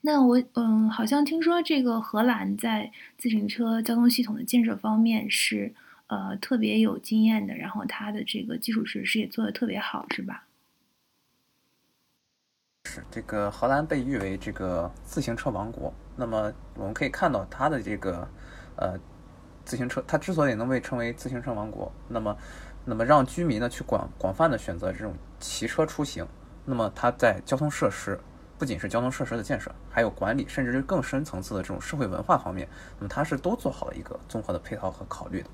[0.00, 5.72] 那我嗯，好像听说这个荷兰在自行车交通系统的建设方面是。
[6.10, 10.42] 呃，特别有经验的，然后它的这个基础设施也做的特别好，是吧？
[12.86, 15.94] 是这个荷兰被誉为这个自行车王国。
[16.16, 18.28] 那么我们可以看到，它的这个
[18.74, 18.98] 呃
[19.64, 22.36] 自行车，它之所以能被称为自行车王国，那么
[22.84, 26.26] 那么让居民呢去广广泛的选择这种骑车出行，
[26.64, 28.18] 那么它在交通设施，
[28.58, 32.68] 不仅是交通设施的建设，还有管理，甚至是更深层次的这种社会文化方面，
[32.98, 35.48] 那么它是都做好了一个综合的配套和考虑的。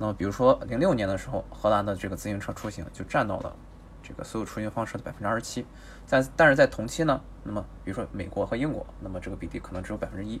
[0.00, 3.54] 那么，比如说零六年的时候，荷兰的这个自行车出行就占到了
[4.00, 5.66] 这个所有出行方式的百分之二十七。
[6.06, 10.40] 在但是在同期呢，那么比如说美国和英国，那么这个比例可能只有百分之一。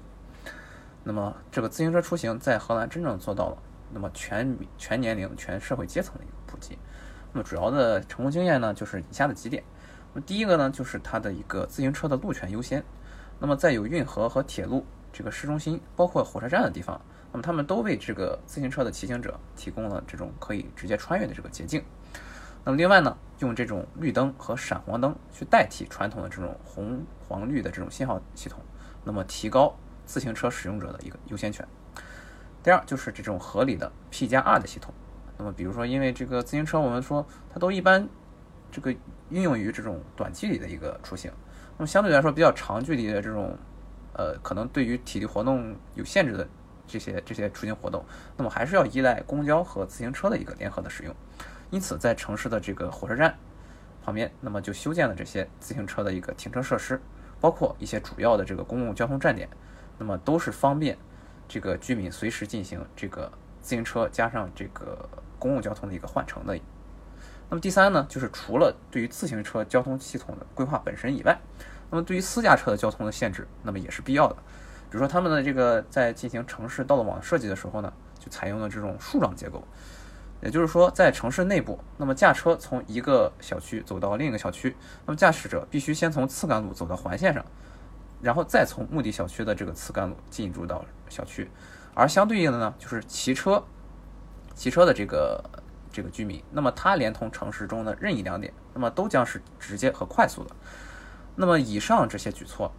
[1.02, 3.58] 那么这个自行车出行在荷兰真正做到了，
[3.92, 6.78] 那么全全年龄、全社会阶层的一个普及。
[7.32, 9.64] 那么主要的成功经验呢，就是以下的几点。
[10.14, 12.82] 那么第一个呢，就是它的一个自行车的路权优先。
[13.40, 17.00] 那么在有运河和铁路这个市中心，包括火车站的地方。
[17.30, 21.84] 那么他们都为这个自行车的骑行者提供了这种可以直接穿越的这个捷径。
[22.64, 28.60] 那么另外呢，用这种绿灯和闪黄灯去代替传统的这种红黄绿的这种信号系统，
[29.04, 31.66] 那么提高自行车使用者的一个优先权。
[32.62, 34.92] 第二就是这种合理的 P 加 R 的系统。
[35.38, 38.06] 那么比如说，因为这个自行车我们说它都一般
[38.72, 38.90] 这个
[39.30, 41.30] 运用于这种短距离的一个出行，
[41.76, 43.56] 那么相对来说比较长距离的这种
[44.14, 46.46] 呃可能对于体力活动有限制的。
[46.88, 48.04] 这些这些出行活动，
[48.36, 51.14] 那么还是要依赖公交和自行车的一个联合的使用。
[51.70, 53.36] 因此，在城市的这个火车站
[54.02, 57.00] 旁边，那么就修建了这些自行车的一个停车设施，
[57.40, 59.48] 包括一些主要的这个公共交通站点，
[59.98, 60.96] 那么都是方便
[61.46, 66.58] 这个居民随时进行这个自行车加上这个公共交通的一个换乘的。
[67.50, 71.38] 那么第三呢，就是除了对于自行车交通系统的规划本身以外，
[71.90, 74.36] 那么对于私家车的交通的限制，那么也是必要的。
[74.90, 79.62] 比如说，他们的这个在进行城市道路网设计的时候呢，就采用了这种树状结构。
[80.40, 87.44] 也就是说，在城市内部，那么驾车从一个小区走到另一个小区，那么驾驶者必须先从次干路走到环线上，
[88.22, 91.50] 然后再从目的小区的这个次干路进入到小区。
[91.92, 93.60] 而相对应的呢，就是骑车，
[94.54, 95.44] 骑车的这个
[95.92, 100.50] 这个居民，那么他连同城市中的任意两点，那么都将是直接和快速的。
[101.34, 102.72] 那么以上这些举措，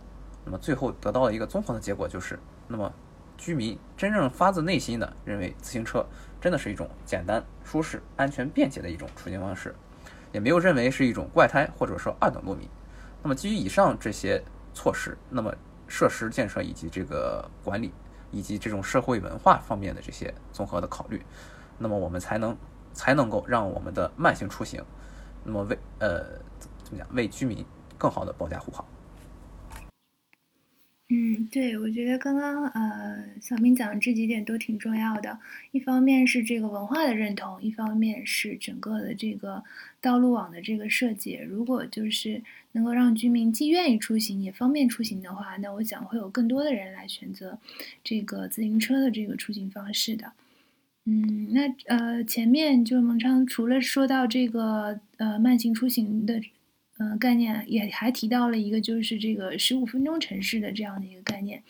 [0.46, 2.92] 那么最后得到了一个综合的结果，就是那么
[3.38, 6.06] 居民真正发自内心的认为自行车
[6.42, 9.76] 真的是一种简单、舒适、安全、便捷的一种出行方式，
[10.32, 12.68] 也没有认为是一种怪胎或者说二等路民。
[13.22, 15.54] 那么基于以上这些措施，那么
[15.88, 17.92] 设施建设以及这个管理
[18.32, 21.22] 以及这种社会文化方面的这些综合的考虑，
[21.78, 22.58] 那么我们才能
[22.94, 24.84] 才能够让我们的慢行出行，
[25.44, 26.24] 那么为呃
[26.58, 27.66] 怎么讲为居民。
[28.00, 28.86] 更好的保驾护航。
[31.12, 35.40] 嗯，对，我觉得刚刚呃，小明讲的这几点都挺重要的。
[35.72, 39.64] 一方面是这个文化的认同，一方面是整个的这个
[40.00, 41.40] 道路网的这个设计。
[41.50, 42.44] 如果就是
[42.74, 47.58] 能够让居民既愿意出行也方便出行的话，那我想会有更多的人来选择
[48.04, 50.34] 这个自行车的这个出行方式的。
[51.06, 56.40] 嗯，那呃，前面就是蒙昌除了说到这个呃慢行出行的。
[57.00, 61.64] 嗯，概念也还提到了一个，就是这个十五分钟城市的这样的一个概念。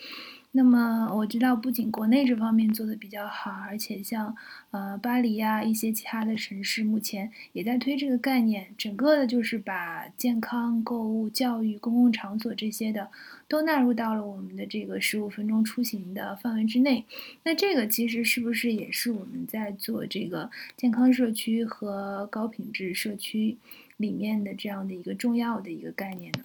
[0.52, 4.36] 那么我知道，不仅国内这方面做的比较好，而且像
[4.72, 8.66] 呃巴黎呀一些其他的城市，目前也在推这个概念。
[8.76, 13.08] 整个的就是把健康、购物、教育、公共场所这些的
[13.48, 17.06] 都纳入到了我们的这个十五分钟出行的范围之内。
[17.44, 23.56] 那这个其实是不是也是我们在做这个健康社区和高品质社区？
[24.00, 26.44] 里面的这样的一个重要的一个概念呢？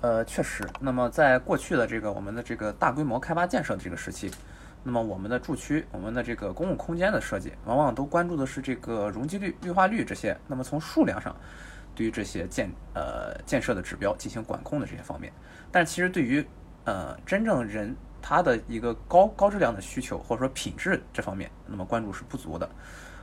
[0.00, 0.66] 呃，确实。
[0.80, 4.30] 那么在过去的这个我们的这个大规模开发建设的这个时期，
[4.82, 10.34] 那么我们的住区、我们的这个公共空间的设计，往往都关注的是这个容积率、绿化率这些。
[10.48, 11.36] 那么从数量上，
[11.94, 15.30] 对于这些建呃建设的指标进行管控的这些方面，
[15.70, 16.42] 但其实对于
[16.84, 22.66] 呃真正人他的一个高高质量的需求或者说品质这方面，那么关注是不足的。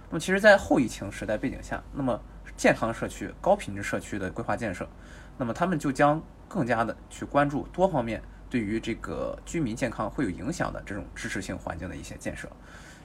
[0.09, 2.19] 那么，其实，在后疫情时代背景下，那么
[2.57, 4.89] 健康社区、高品质社区的规划建设，
[5.37, 8.19] 那么他们就将更加的去关注多方面
[8.49, 12.49] 对于这个居民健康会有影响的这种支持性环境的一些建设，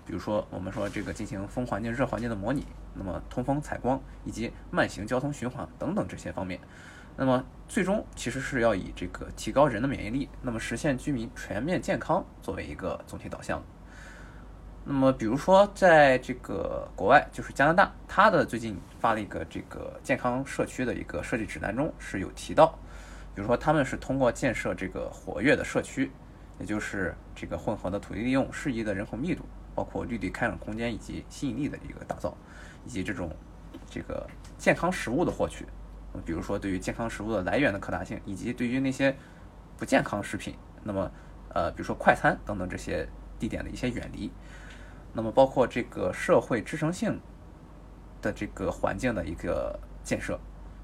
[0.06, 6.58] 比如说，我们说这个进行风环境、热环境的模拟，那么通风采光以及慢行交通循环等等这些方面，
[7.18, 13.62] 那么最终其实是要以这个提高人的免疫力，那么实现居民全面健康作为一个总体导向。
[14.86, 22.78] 那么，比如说，在这个国外，就是加拿大，它的最近发了一个这个健康社区的一个设计指南中是有提到，
[23.34, 26.10] 比如说他们是通过建设这个活跃的社区，
[26.60, 32.36] 也就是这个混合的土地利用、适宜的人口密度，包括绿地开展空间以及吸引力的一个打造，
[32.84, 33.34] 以及这种
[33.88, 34.26] 这个
[34.58, 35.64] 健康食物的获取，
[36.26, 39.16] 比如说对于健康食物的来源的可达性，以及对于那些
[39.78, 41.10] 不健康食品，那么
[41.54, 44.30] 呃，比如说快餐等等这些地点的一些远离。
[45.16, 47.20] 那么，包括这个社会支撑性
[48.20, 50.36] 的这个环境的一个建设，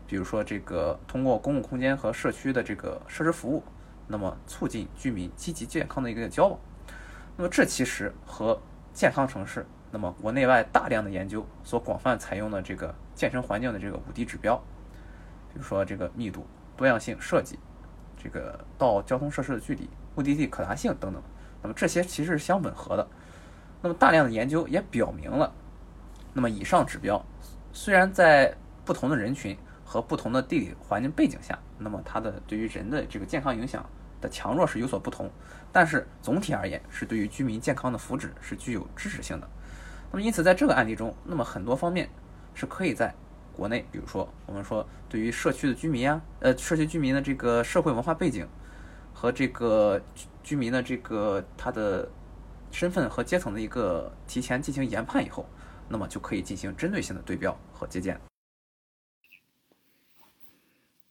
[0.07, 3.61] 比如说这个通过公共空间和社区的这个设施服务，
[4.07, 6.57] 那么促进居民积极健康的一个交往。
[7.37, 8.57] 那么这其实和
[8.95, 14.57] 健康城市，那么国内外大量的研究所广泛采用的这个健身环境的这个五 D 指标，
[15.53, 17.59] 比如说这个密度、多样性设计、
[18.17, 21.21] 这个到交通设施的距离、目的地可达性等等，
[21.63, 23.09] 那么这些其实是相吻合的。
[23.83, 25.51] 那么大量的研究也表明了，
[26.35, 27.25] 那么以上指标
[27.73, 33.85] 虽然在不同的人群和不同的地理环境背景下，那么它的对于人的这个健康影响
[34.21, 35.31] 的强弱是有所不同，
[35.73, 39.49] 但是总体而言是对于居民健康的福祉是具有支持性的。
[40.13, 42.11] 那么因此在这个案例中，那么很多方面
[42.53, 43.15] 是可以在
[43.57, 48.47] 国内，比如说我们说对于社区的居民啊，呃，社区居民的这个社会文化背景
[49.15, 49.99] 和这个
[50.43, 52.07] 居民的这个他的。
[52.71, 55.47] 身份和阶层的一个提前进行研判以后，
[55.89, 58.19] 那么就可以进行针对性的对标和借鉴。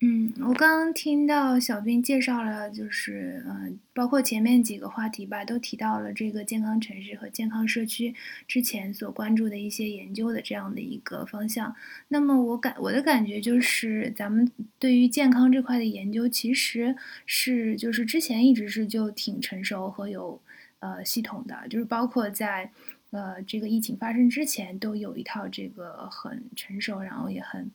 [0.01, 8.15] 嗯，我刚刚听到小兵介绍了，就是嗯，包括前面几个话题吧，都提到了这个健康城市和健康社区
[8.47, 11.75] 之前所关注的一些研究的这样的一个方向。
[12.07, 16.95] 那么我感我的感觉就是，咱们对于健康这块的研究，其实
[17.25, 20.41] 是就是之前一直是就挺成熟和有。
[20.79, 22.71] 呃，系统的就是包括在
[23.11, 27.69] 呃这个疫情发生之前，都有一套这个很成熟，然后也很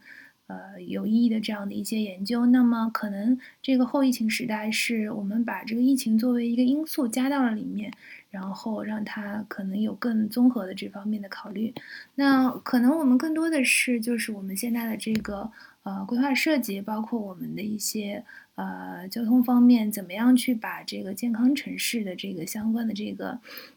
[0.47, 2.47] 呃有意义的这样的一些研究。
[2.47, 7.93] 那么可能这个后疫情时代，是我们把这个疫情作为一个因素加到了里面，
[8.35, 11.73] 然后让它可能有更综合的这方面的考虑。
[12.17, 15.51] 那可能我们更多的是就是我们现在的这个
[15.85, 18.25] 呃规划设计，包括我们的一些。
[18.57, 23.37] 呃，交通方面怎么样去把这个健康城市的这个相关的这个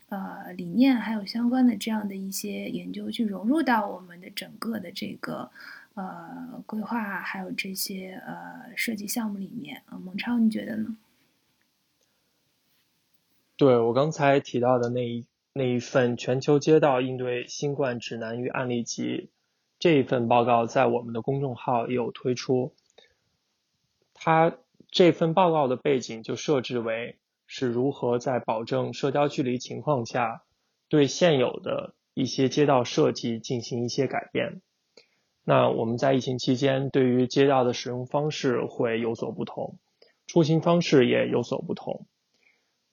[0.10, 5.50] 呃理念，还有相关的这样的一些研究去融入到我们的整个的这个
[5.96, 9.98] 呃规划还有这些呃设计项目里面啊。
[9.98, 10.96] 蒙超，你觉得呢？
[13.58, 19.32] 对我刚才提到的那一那一份全球街道应对新冠指南与案例集
[19.80, 22.76] 这一份报告，在我们的公众号也有推出。
[24.14, 24.56] 它
[24.92, 30.44] 这份报告的背景就设置为是如何在保证社交距离情况下，
[30.88, 34.62] 对现有的一些街道设计进行一些改变。
[35.44, 39.80] 那我们在疫情期间，对于街道的使用方式会有所不同，
[40.28, 42.06] 出行方式也有所不同。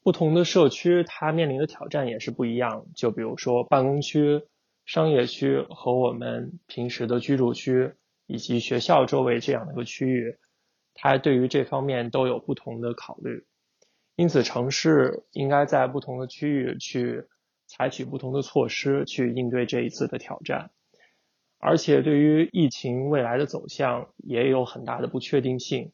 [0.04, 2.84] 不同的社区，它面临的挑战也是不一样。
[2.94, 4.42] 就比如说办公区、
[4.84, 7.94] 商业区和我们平时的居住区
[8.26, 10.36] 以及学校周围这样的一个区域，
[10.92, 13.46] 它对于这方面都有不同的考虑。
[14.14, 17.24] 因此，城市应该在不同的区域去
[17.66, 20.70] 采取不同的措施去应对这一次的挑战。
[21.58, 25.92] 而且，对于疫情未来的走向也有很大的不确定性。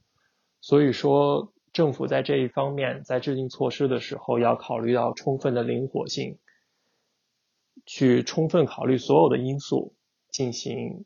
[0.61, 1.53] 所以说。
[1.73, 6.39] 政府在这一方面在制定措施的时候，要考虑到充分的灵活性，
[7.87, 9.95] 去充分考虑所有的因素，
[10.31, 11.05] 进行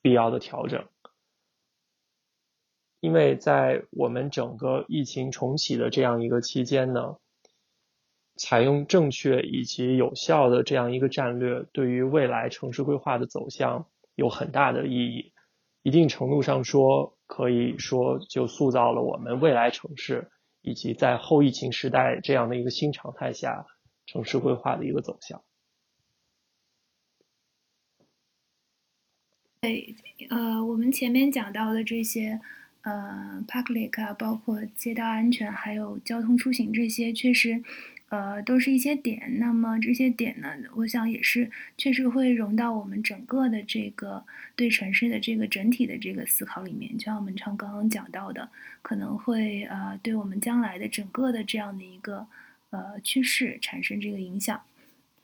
[0.00, 0.88] 必要的调整。
[2.98, 7.18] 因为在我们整个疫情重启的这样一个期间呢，
[8.34, 13.86] 采用正确以及有效的这样一个战略，对于未来城市规划的走向
[14.16, 15.32] 有很大的意义。
[15.84, 17.16] 一定程度上说。
[17.34, 20.30] 可以说，就塑造了我们未来城市，
[20.60, 23.64] 以及在后疫情时代这样的一个新常态下，
[24.04, 25.42] 城市规划的一个走向。
[29.62, 29.96] 对，
[30.28, 32.38] 呃，我们前面讲到的这些，
[32.82, 37.62] 呃，public 啊，包括街道安全，还有交通出行这些，确实。
[38.12, 44.22] 呃，都是一些点，那么这些点呢，我想也是确实会融到我们整个的这个
[44.54, 46.92] 对城市的这个整体的这个思考里面。
[46.98, 48.50] 就像我们常刚刚讲到的，
[48.82, 52.26] 可能会呃对我们将来的整个的这样的一个
[52.68, 54.60] 呃趋势产生这个影响。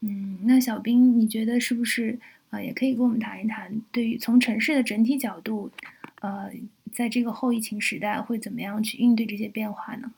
[0.01, 2.19] 嗯，那小兵，你觉得是不是
[2.49, 2.59] 啊？
[2.59, 5.71] 也可以跟我们谈一谈，对于从城市的整体角度，
[6.23, 6.51] 呃，
[6.91, 10.11] 在这个后疫情时代会怎么样去应对这些变化呢？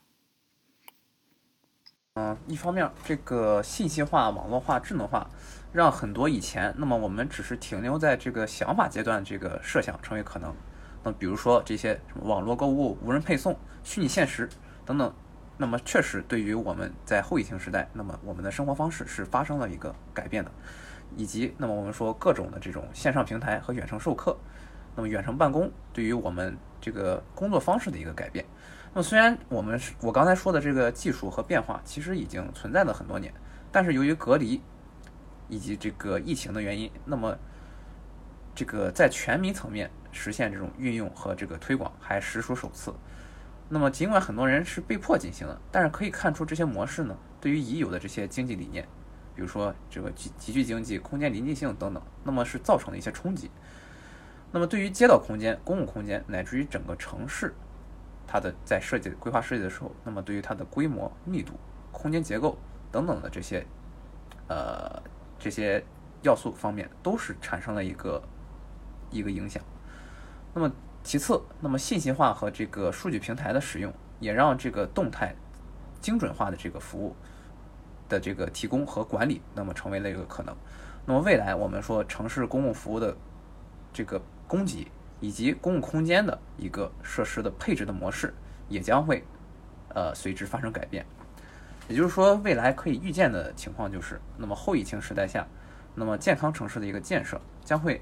[2.15, 5.29] 嗯，一方面，这个信息化、网络化、智能化，
[5.71, 10.53] 让很多以前那么我们只是停留在这个想法阶段，这个设想成为可能。
[11.03, 14.49] 那比如说这些什么网络购物、无人配送、虚拟现实
[14.85, 15.13] 等等，
[15.55, 20.51] 那么确实对于我们在后疫情时代，那么我们的生活方式是发生了一个改变的，
[21.15, 24.37] 以及那么我们说各种的这种线上平台和远程授课，
[24.97, 28.43] 那么远程办公对于我们这个工作方式的一个改变。
[28.93, 33.33] 那么虽然我们是我刚才说的这个技术和变化，其实已经存在了很多年，
[33.71, 34.61] 但是由于隔离
[35.47, 37.37] 以及这个疫情的原因，那么
[38.53, 42.93] 这个在全民层面实现这种运用和这个推广还实属首次。
[43.69, 48.83] 那么尽管很多人是被迫进行的，但是可以看出这些模式呢，对于已有的这些经济理念，
[49.33, 53.49] 比如说这个集集聚经济、空间临近性等等，那么是造成了一些冲击。
[54.51, 57.55] 那么对于街道空间、公共空间乃至于整个城市。
[58.31, 61.51] 它的在设计规划设计的时候，那么对于它的规模、密度、
[61.91, 62.57] 空间结构
[62.89, 63.65] 等等的这些，
[64.47, 65.03] 呃，
[65.37, 65.83] 这些
[66.21, 68.23] 要素方面，都是产生了一个
[69.09, 69.61] 一个影响。
[70.53, 70.71] 那么
[71.03, 75.35] 其次，那么信息化和这个数据平台的使用，也让这个动态
[75.99, 77.13] 精准化的这个服务
[78.07, 80.55] 的这个提供和管理，那么成为了一个可能。
[81.05, 83.13] 那么未来我们说城市公共服务的
[83.91, 84.89] 这个供给。
[85.21, 88.33] 以及公共空间的一个设施的配置的模式
[88.67, 89.23] 也将会，
[89.93, 91.05] 呃，随之发生改变。
[91.87, 95.47] 也就是说，未来可以预见的情况就是，那么后疫情时代下，
[95.95, 98.01] 那么健康城市的一个建设将会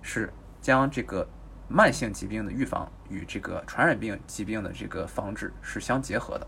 [0.00, 1.28] 是将这个
[1.68, 6.46] 慢性疾病的预防与这个传染病疾病的这个防治是相结合的，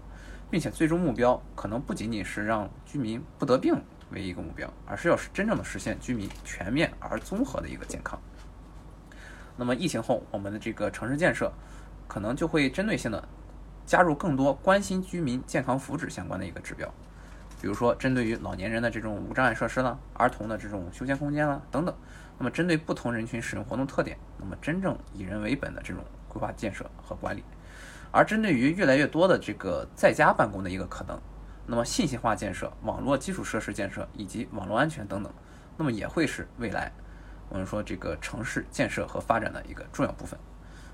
[0.51, 3.75] 并且最终目标可能不仅仅是让居民不得病
[4.11, 8.21] 为一个目标，而是要是真正的实现居民全面而综合的一个健康。
[9.57, 11.53] 那么疫情后，我们的这个城市建设
[12.09, 13.29] 可能就会针对性的
[13.85, 16.89] 加入更多关心居民健康福祉相关的一个指标，
[17.61, 21.95] 比如说针对于老年人的这种无障碍设施啦，儿童的这种休闲空间啦等等。
[22.39, 27.45] 那么针对不同人群使用活动特点，那么真正以人为本的这种规划建设和管理。
[28.11, 31.21] 而针对于越来越多的这个在家办公的一个可能，
[31.67, 35.33] 那么信息化建设、网络基础设施建设以及网络安全等等，
[35.77, 36.91] 那么也会是未来。
[37.53, 40.41] 我们说这个城市建设和发展的一个重要部分，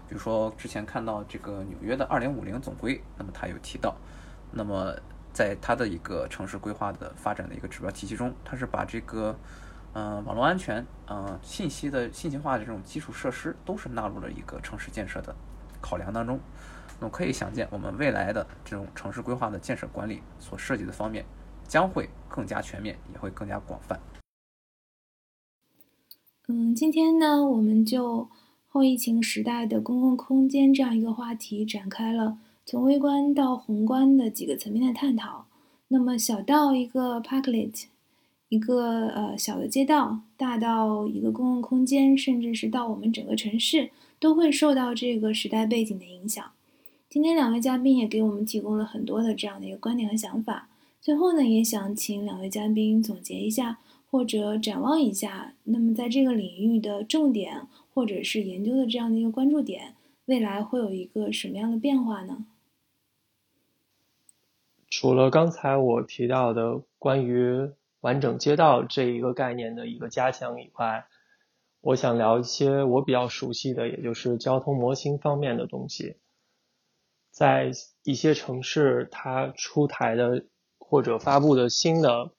[0.08, 3.94] 比如说之前看到这个纽约的二零五零总规，那么它有提到，
[4.50, 4.92] 那么
[5.32, 9.38] 在它的一个城市规划的发展的一个指标体系中，它是把这个
[9.92, 15.32] 嗯，网络安全，嗯，信息的信息化的这种基础设施都是纳入了一个城市建设的
[15.80, 16.40] 考量当中。
[16.98, 21.24] 那么可以想见，我们未来的这种城市规划的建设管理所涉及的方面
[21.68, 23.96] 将会更加全面，也会更加广泛。
[26.50, 28.26] 嗯，今天呢，我们就
[28.68, 35.44] 后疫情时代的公共空间这样一个话题展开了从微观到宏观的几个层面的探讨。
[35.88, 37.84] 那么小到一个 parklet。
[38.48, 46.42] 一个呃小的街道，大到一个公共空间，甚至是到我们整个城市，都会受到这个时代背景的影响。
[47.10, 50.70] 今天两位嘉宾也给我们提供了很多的这样的一个观点和想法。
[50.98, 53.80] 最后呢，也想请两位嘉宾总结一下，
[54.10, 59.94] 或者展望一下，那么在这个领域的重点或者是研究的这样的一个关注点，
[60.26, 62.46] 未来会有一个什么样的变化呢？
[64.90, 67.70] 除了刚才我提到的关于。
[68.00, 71.06] 完整街道这一个概念的一个加强以外，
[71.80, 76.14] 我想聊一些我比较熟悉的，也就是交通模型方面的东西。
[77.32, 77.72] 在
[78.04, 80.44] 一些城市，它出台的
[80.78, 82.30] 或者发布的新的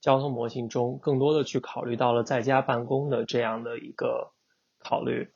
[0.00, 4.32] 交通模型中，更多的去考虑到了在家办公的这样的一个
[4.78, 5.28] 考虑。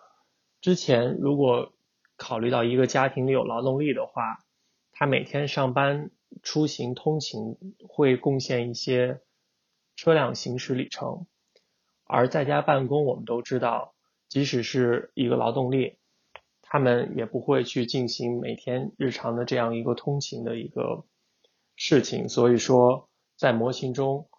[0.60, 1.72] 之前如果
[2.16, 4.38] 考虑到一个家庭里有劳动力的话，
[4.92, 6.10] 他每天上班
[6.42, 7.56] 出行通勤
[7.88, 9.20] 会贡献一些。
[9.94, 11.26] 车辆行驶里程，
[12.04, 13.94] 而在家办公，我们都知道，
[14.26, 15.98] 即使是一个劳动力，
[16.62, 21.04] 他们也不会去进行每天日常的这样一个通勤的一个
[21.76, 22.30] 事情。
[22.30, 24.30] 所以说，在模型中，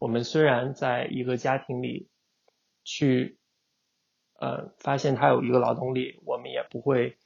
[0.00, 2.08] 我们虽然在一个家庭里
[2.84, 3.38] 去，
[4.38, 7.18] 呃，发现他有一个劳动力，我们也不会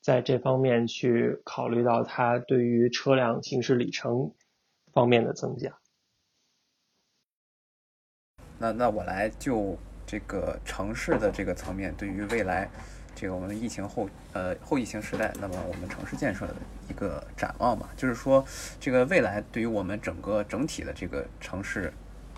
[0.00, 4.32] 在这方面去考虑到他对于车辆行驶里程
[4.92, 5.76] 方面的增加。
[8.60, 9.76] 那那我来就
[10.06, 12.70] 这个城市的这个层面，对于未来
[13.16, 16.54] 这个我们疫情后呃后疫情时代，那么我们城市建设的
[16.88, 17.88] 一个展望吧。
[17.96, 18.44] 就是说，
[18.78, 21.92] 这个未来对于我们整个整体的这个城市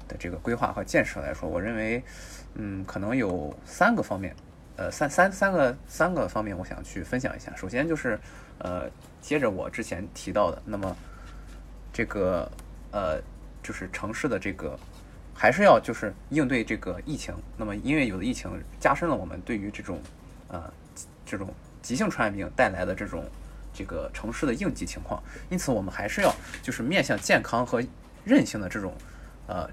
[0.06, 2.02] 的这个规划和建设来说，我认为，
[2.54, 4.34] 嗯，可能有三个方面，
[4.76, 7.52] 呃，三三三个三个方面，我想去分享一下。
[7.56, 8.18] 首先就是
[8.58, 8.88] 呃，
[9.20, 10.96] 接着我之前提到的，那么
[11.92, 12.50] 这个
[12.92, 13.20] 呃，
[13.62, 14.78] 就是城市的这个。
[15.40, 18.50] 还是要就是应对这个疫情，那么因为有的疫情
[18.80, 20.00] 加深了我们对于这种，
[20.48, 20.72] 呃，
[21.24, 23.24] 这种急性传染病带来的这种
[23.72, 27.82] 这个城市的应急情况，因此我们还是要就是面向健康和
[28.24, 28.92] 韧性的这种，
[29.46, 29.68] 呃，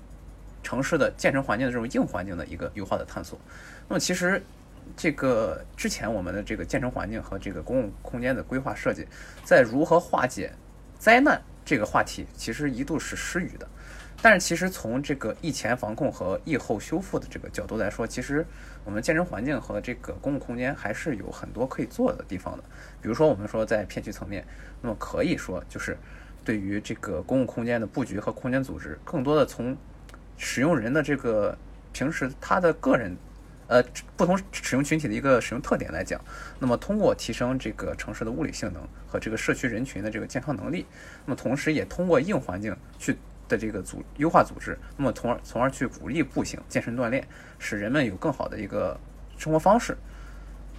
[0.61, 3.39] 城市的建成环境的这种硬环境的一个优化的探索。
[3.87, 4.41] 那么其实
[4.95, 9.07] 这个之前我们的这个建成环境和这个公共空间的规划设计，
[9.43, 10.53] 在如何化解
[10.99, 13.67] 灾难这个话题，其实一度是失语的。
[14.21, 18.43] 但是其实从这个疫前防控和疫后修复的这个角度来说，其实
[18.83, 22.63] 我们健身环境和这个公共空间还是有很多可以做的地方的。
[23.01, 24.43] 比如说，我们说在片区层面，
[24.81, 25.95] 那么可以说就是
[26.43, 29.77] 对于这个公共空间的布局和空间组织，更多的从
[30.37, 31.55] 使用人的这个
[31.93, 33.15] 平时他的个人
[33.67, 33.83] 呃
[34.17, 36.19] 不同使用群体的一个使用特点来讲，
[36.57, 40.87] 那么通过提升这个城市的物理性能和这个社区人群的这个健康能力，
[41.25, 43.15] 那么同时也通过硬环境去。
[43.47, 47.27] 的这个组优化组织，那么从而从而去鼓励步行、健身锻炼，
[47.59, 48.99] 使人们有更好的一个
[49.37, 49.97] 生活方式。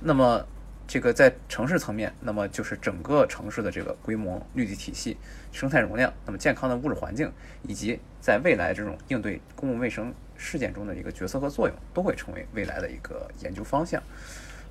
[0.00, 0.46] 那么
[0.86, 5.16] 这个在城市层面，那么就是整个城市的这个规模、绿地体系、
[5.50, 14.00] 生态容量，那么健康的物质环境，以及在未来这种应对公共卫生事件中的一个角色和作用，都会成为未来的一个研究方向。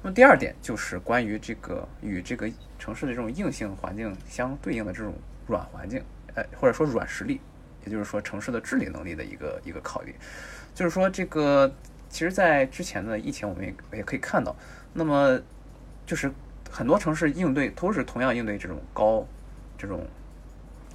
[0.03, 5.13] 那么第二点就是关于这个与这个城市的这种硬性环境相对应的这种
[5.47, 6.01] 软环境，
[6.35, 7.41] 呃，或者说软实力。
[7.85, 10.13] 也就是说，城市的治理能力的一个一个考虑，
[10.73, 11.71] 就是说，这个
[12.09, 14.55] 其实，在之前的疫情，我们也也可以看到，
[14.93, 15.39] 那么
[16.05, 16.31] 就是
[16.69, 19.27] 很多城市应对都是同样应对这种高
[19.77, 20.05] 这种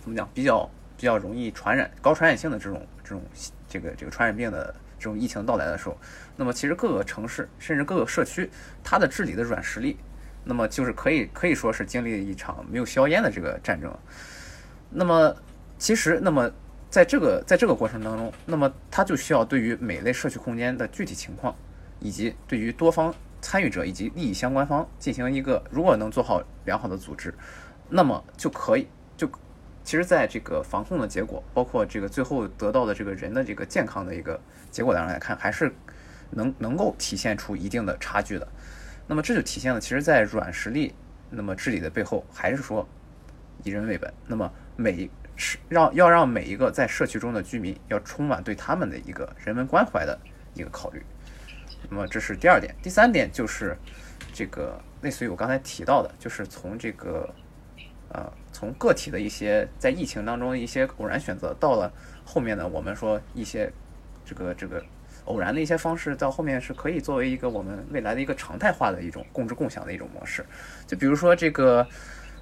[0.01, 3.23] 怎么讲比较比较容易传染、高传染性的这种这种
[3.69, 5.97] 这个这个传染病的这种疫情到来的时候，
[6.37, 8.51] 那么其实各个城市甚至各个社区，
[8.83, 9.97] 它的治理的软实力，
[10.45, 13.95] 那么就是可以可以说是经历了一场没有硝烟的这个战争。
[14.91, 15.37] 那么
[15.79, 16.51] 其实，那么。
[16.91, 21.55] 在这个在这个过程当中，那么它就需要对于每类社区空间的具体情况，
[22.01, 27.33] 以及对于多方参与者以及利益相关方进行一个，如果能做好良好的组织，
[27.89, 29.31] 那么就可以就，
[29.85, 35.73] 其实在这个防控的结果，包括这个最后得到的这个人的这个健康的一个结果当中来看，还是
[36.31, 38.49] 能能够体现出一定的差距的。
[39.07, 40.93] 那么这就体现了，其实，在软实力
[41.31, 42.87] 那么治理的背后，还是说
[43.63, 44.13] 以人为本。
[44.27, 45.09] 那么每
[45.41, 50.17] 是让要让每一个在社区中的居民要充满对他们的一个人文关怀的
[50.53, 51.03] 一个考虑。
[51.89, 53.75] 那么这是第二点，第三点就是
[54.35, 57.35] 这个类似于我刚才提到的，就是从这个
[58.11, 61.91] 呃从个体的一些在疫情当中的一些偶然选择，到了
[62.23, 63.73] 后面呢，我们说一些
[64.27, 64.85] 这个这个
[65.25, 70.45] 偶然的一些方式，到后面是可以作为一个我们未来的一个常态化的一种共治共享的一种模式。
[70.87, 71.87] 就比如说这个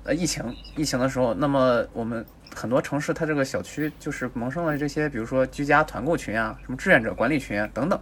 [0.04, 0.44] 呃疫情
[0.76, 2.24] 疫情的时候，那么我们
[2.54, 8.00] 很多城市它这个小区就是萌生了这些，比如说居家团购群啊，什么志愿者管理群啊等等，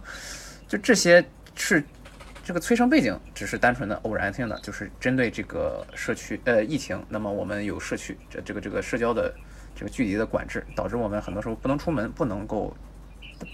[0.67, 1.23] 就这些
[1.55, 1.83] 是
[2.43, 9.33] 这个催生背景只是单纯的偶然性的，就是针对这个社区呃疫情，那么我们有社区这这个这个社交的
[9.75, 12.73] 这个距离的管制，导致我们很多时候不能出门，不能够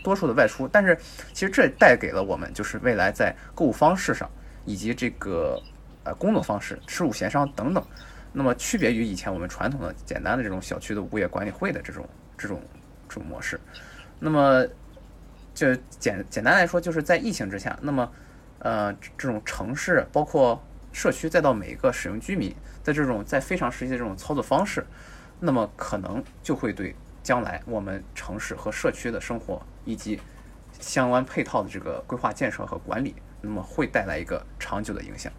[0.03, 0.67] 多数的外出。
[0.67, 0.95] 但是
[1.33, 4.29] 其实这带给了我们就是未来在购物方式上
[4.63, 5.59] 以及这个
[6.03, 7.83] 呃工作方式、事务协商等等，
[8.33, 12.05] 那么区别于以前我们传统的简单的这种小区的物业管理会的这种
[12.37, 12.61] 这种
[13.07, 13.59] 这种模式，
[14.19, 14.65] 那么。
[15.55, 15.67] 就
[15.99, 18.11] 简简单来说，就是在疫情之下，那么，
[18.57, 20.59] 呃，这种城市包括
[20.91, 22.51] 社区，再到每一个使用居民，
[22.83, 24.83] 的这种在非常实际的这种操作方式，
[25.39, 30.19] 那么可能就会对将来我们城市和社区的生活以及
[30.79, 35.31] 相关配套的这个规划建设和管理，那么会带来一个长久的影响。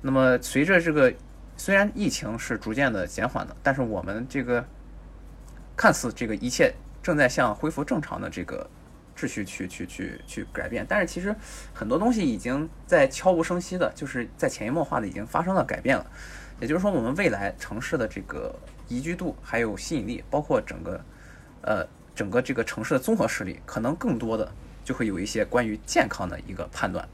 [0.00, 1.12] 那么随着这个
[1.62, 4.64] 虽然疫情是逐渐的减缓的，但是我们这个
[5.76, 8.68] 看似这个一切正在向恢复正常的这个。
[9.14, 11.36] 秩序去去去去改变，但是其实
[11.72, 16.04] 很多东西已经在悄无声息的，就是在潜移默化的已经发生了改变了。
[16.58, 18.52] 也就是说，我们未来城市的这个
[18.88, 21.04] 宜居度还有吸引力，包括整个
[21.60, 21.86] 呃
[22.16, 24.50] 整个这个城市的综合实力，可能更多的
[24.82, 27.06] 就会有一些关于健康的一个判断，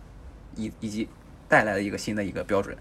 [0.55, 1.09] 以以及
[1.49, 2.74] 带来的一个新的一个标准。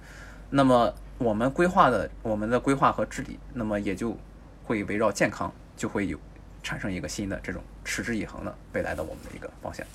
[0.50, 4.18] 那么我们规划的我们的规划和治理，那么也就
[4.64, 6.20] 会围绕健康，就会有。
[6.64, 9.88] 产生一个新的这种持之以恒的未来的我们的一个方向，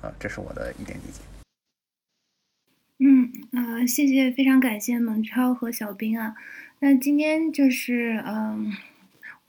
[0.00, 1.20] 啊，这是我的一点理解。
[2.98, 6.36] 嗯，啊，谢谢，非常感谢蒙超和小兵啊。
[6.78, 8.72] 那今天就是嗯。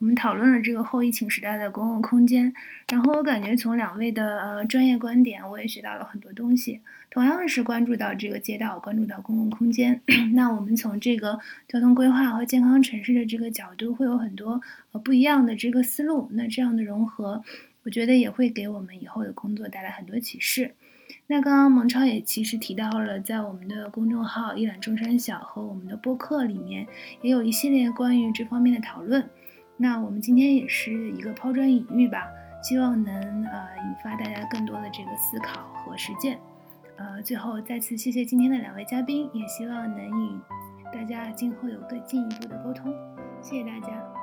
[0.05, 2.53] 我们讨论了这个后疫情时代的公共空间，
[2.91, 6.79] 然后我感觉从两位的呃专业观点，我也学到了很多东西。
[7.09, 9.99] 同样是关注到这个街道，关注到公共空间，
[10.35, 16.29] 那我们从这个交通规划和健康城市的这个角度，会有很多呃不一样的这个思路。
[16.33, 17.43] 那这样的融合，
[17.81, 20.75] 我觉得也会给我们以后的工作带来很多启示。
[21.25, 26.85] 那刚刚蒙超也其实提到了，在我们的公众号“一览众山小”和我们的播客里面，
[27.23, 29.27] 也有一系列关于这方面的讨论。
[29.77, 32.27] 那我们今天也是一个抛砖引玉吧，
[32.63, 33.13] 希望能
[33.45, 36.39] 呃引发大家更多的这个思考和实践。
[36.97, 40.39] 呃，最后再次谢谢今天的两位嘉宾，也希望能与
[40.93, 42.93] 大家今后有更进一步的沟通。
[43.41, 44.14] 谢谢大家。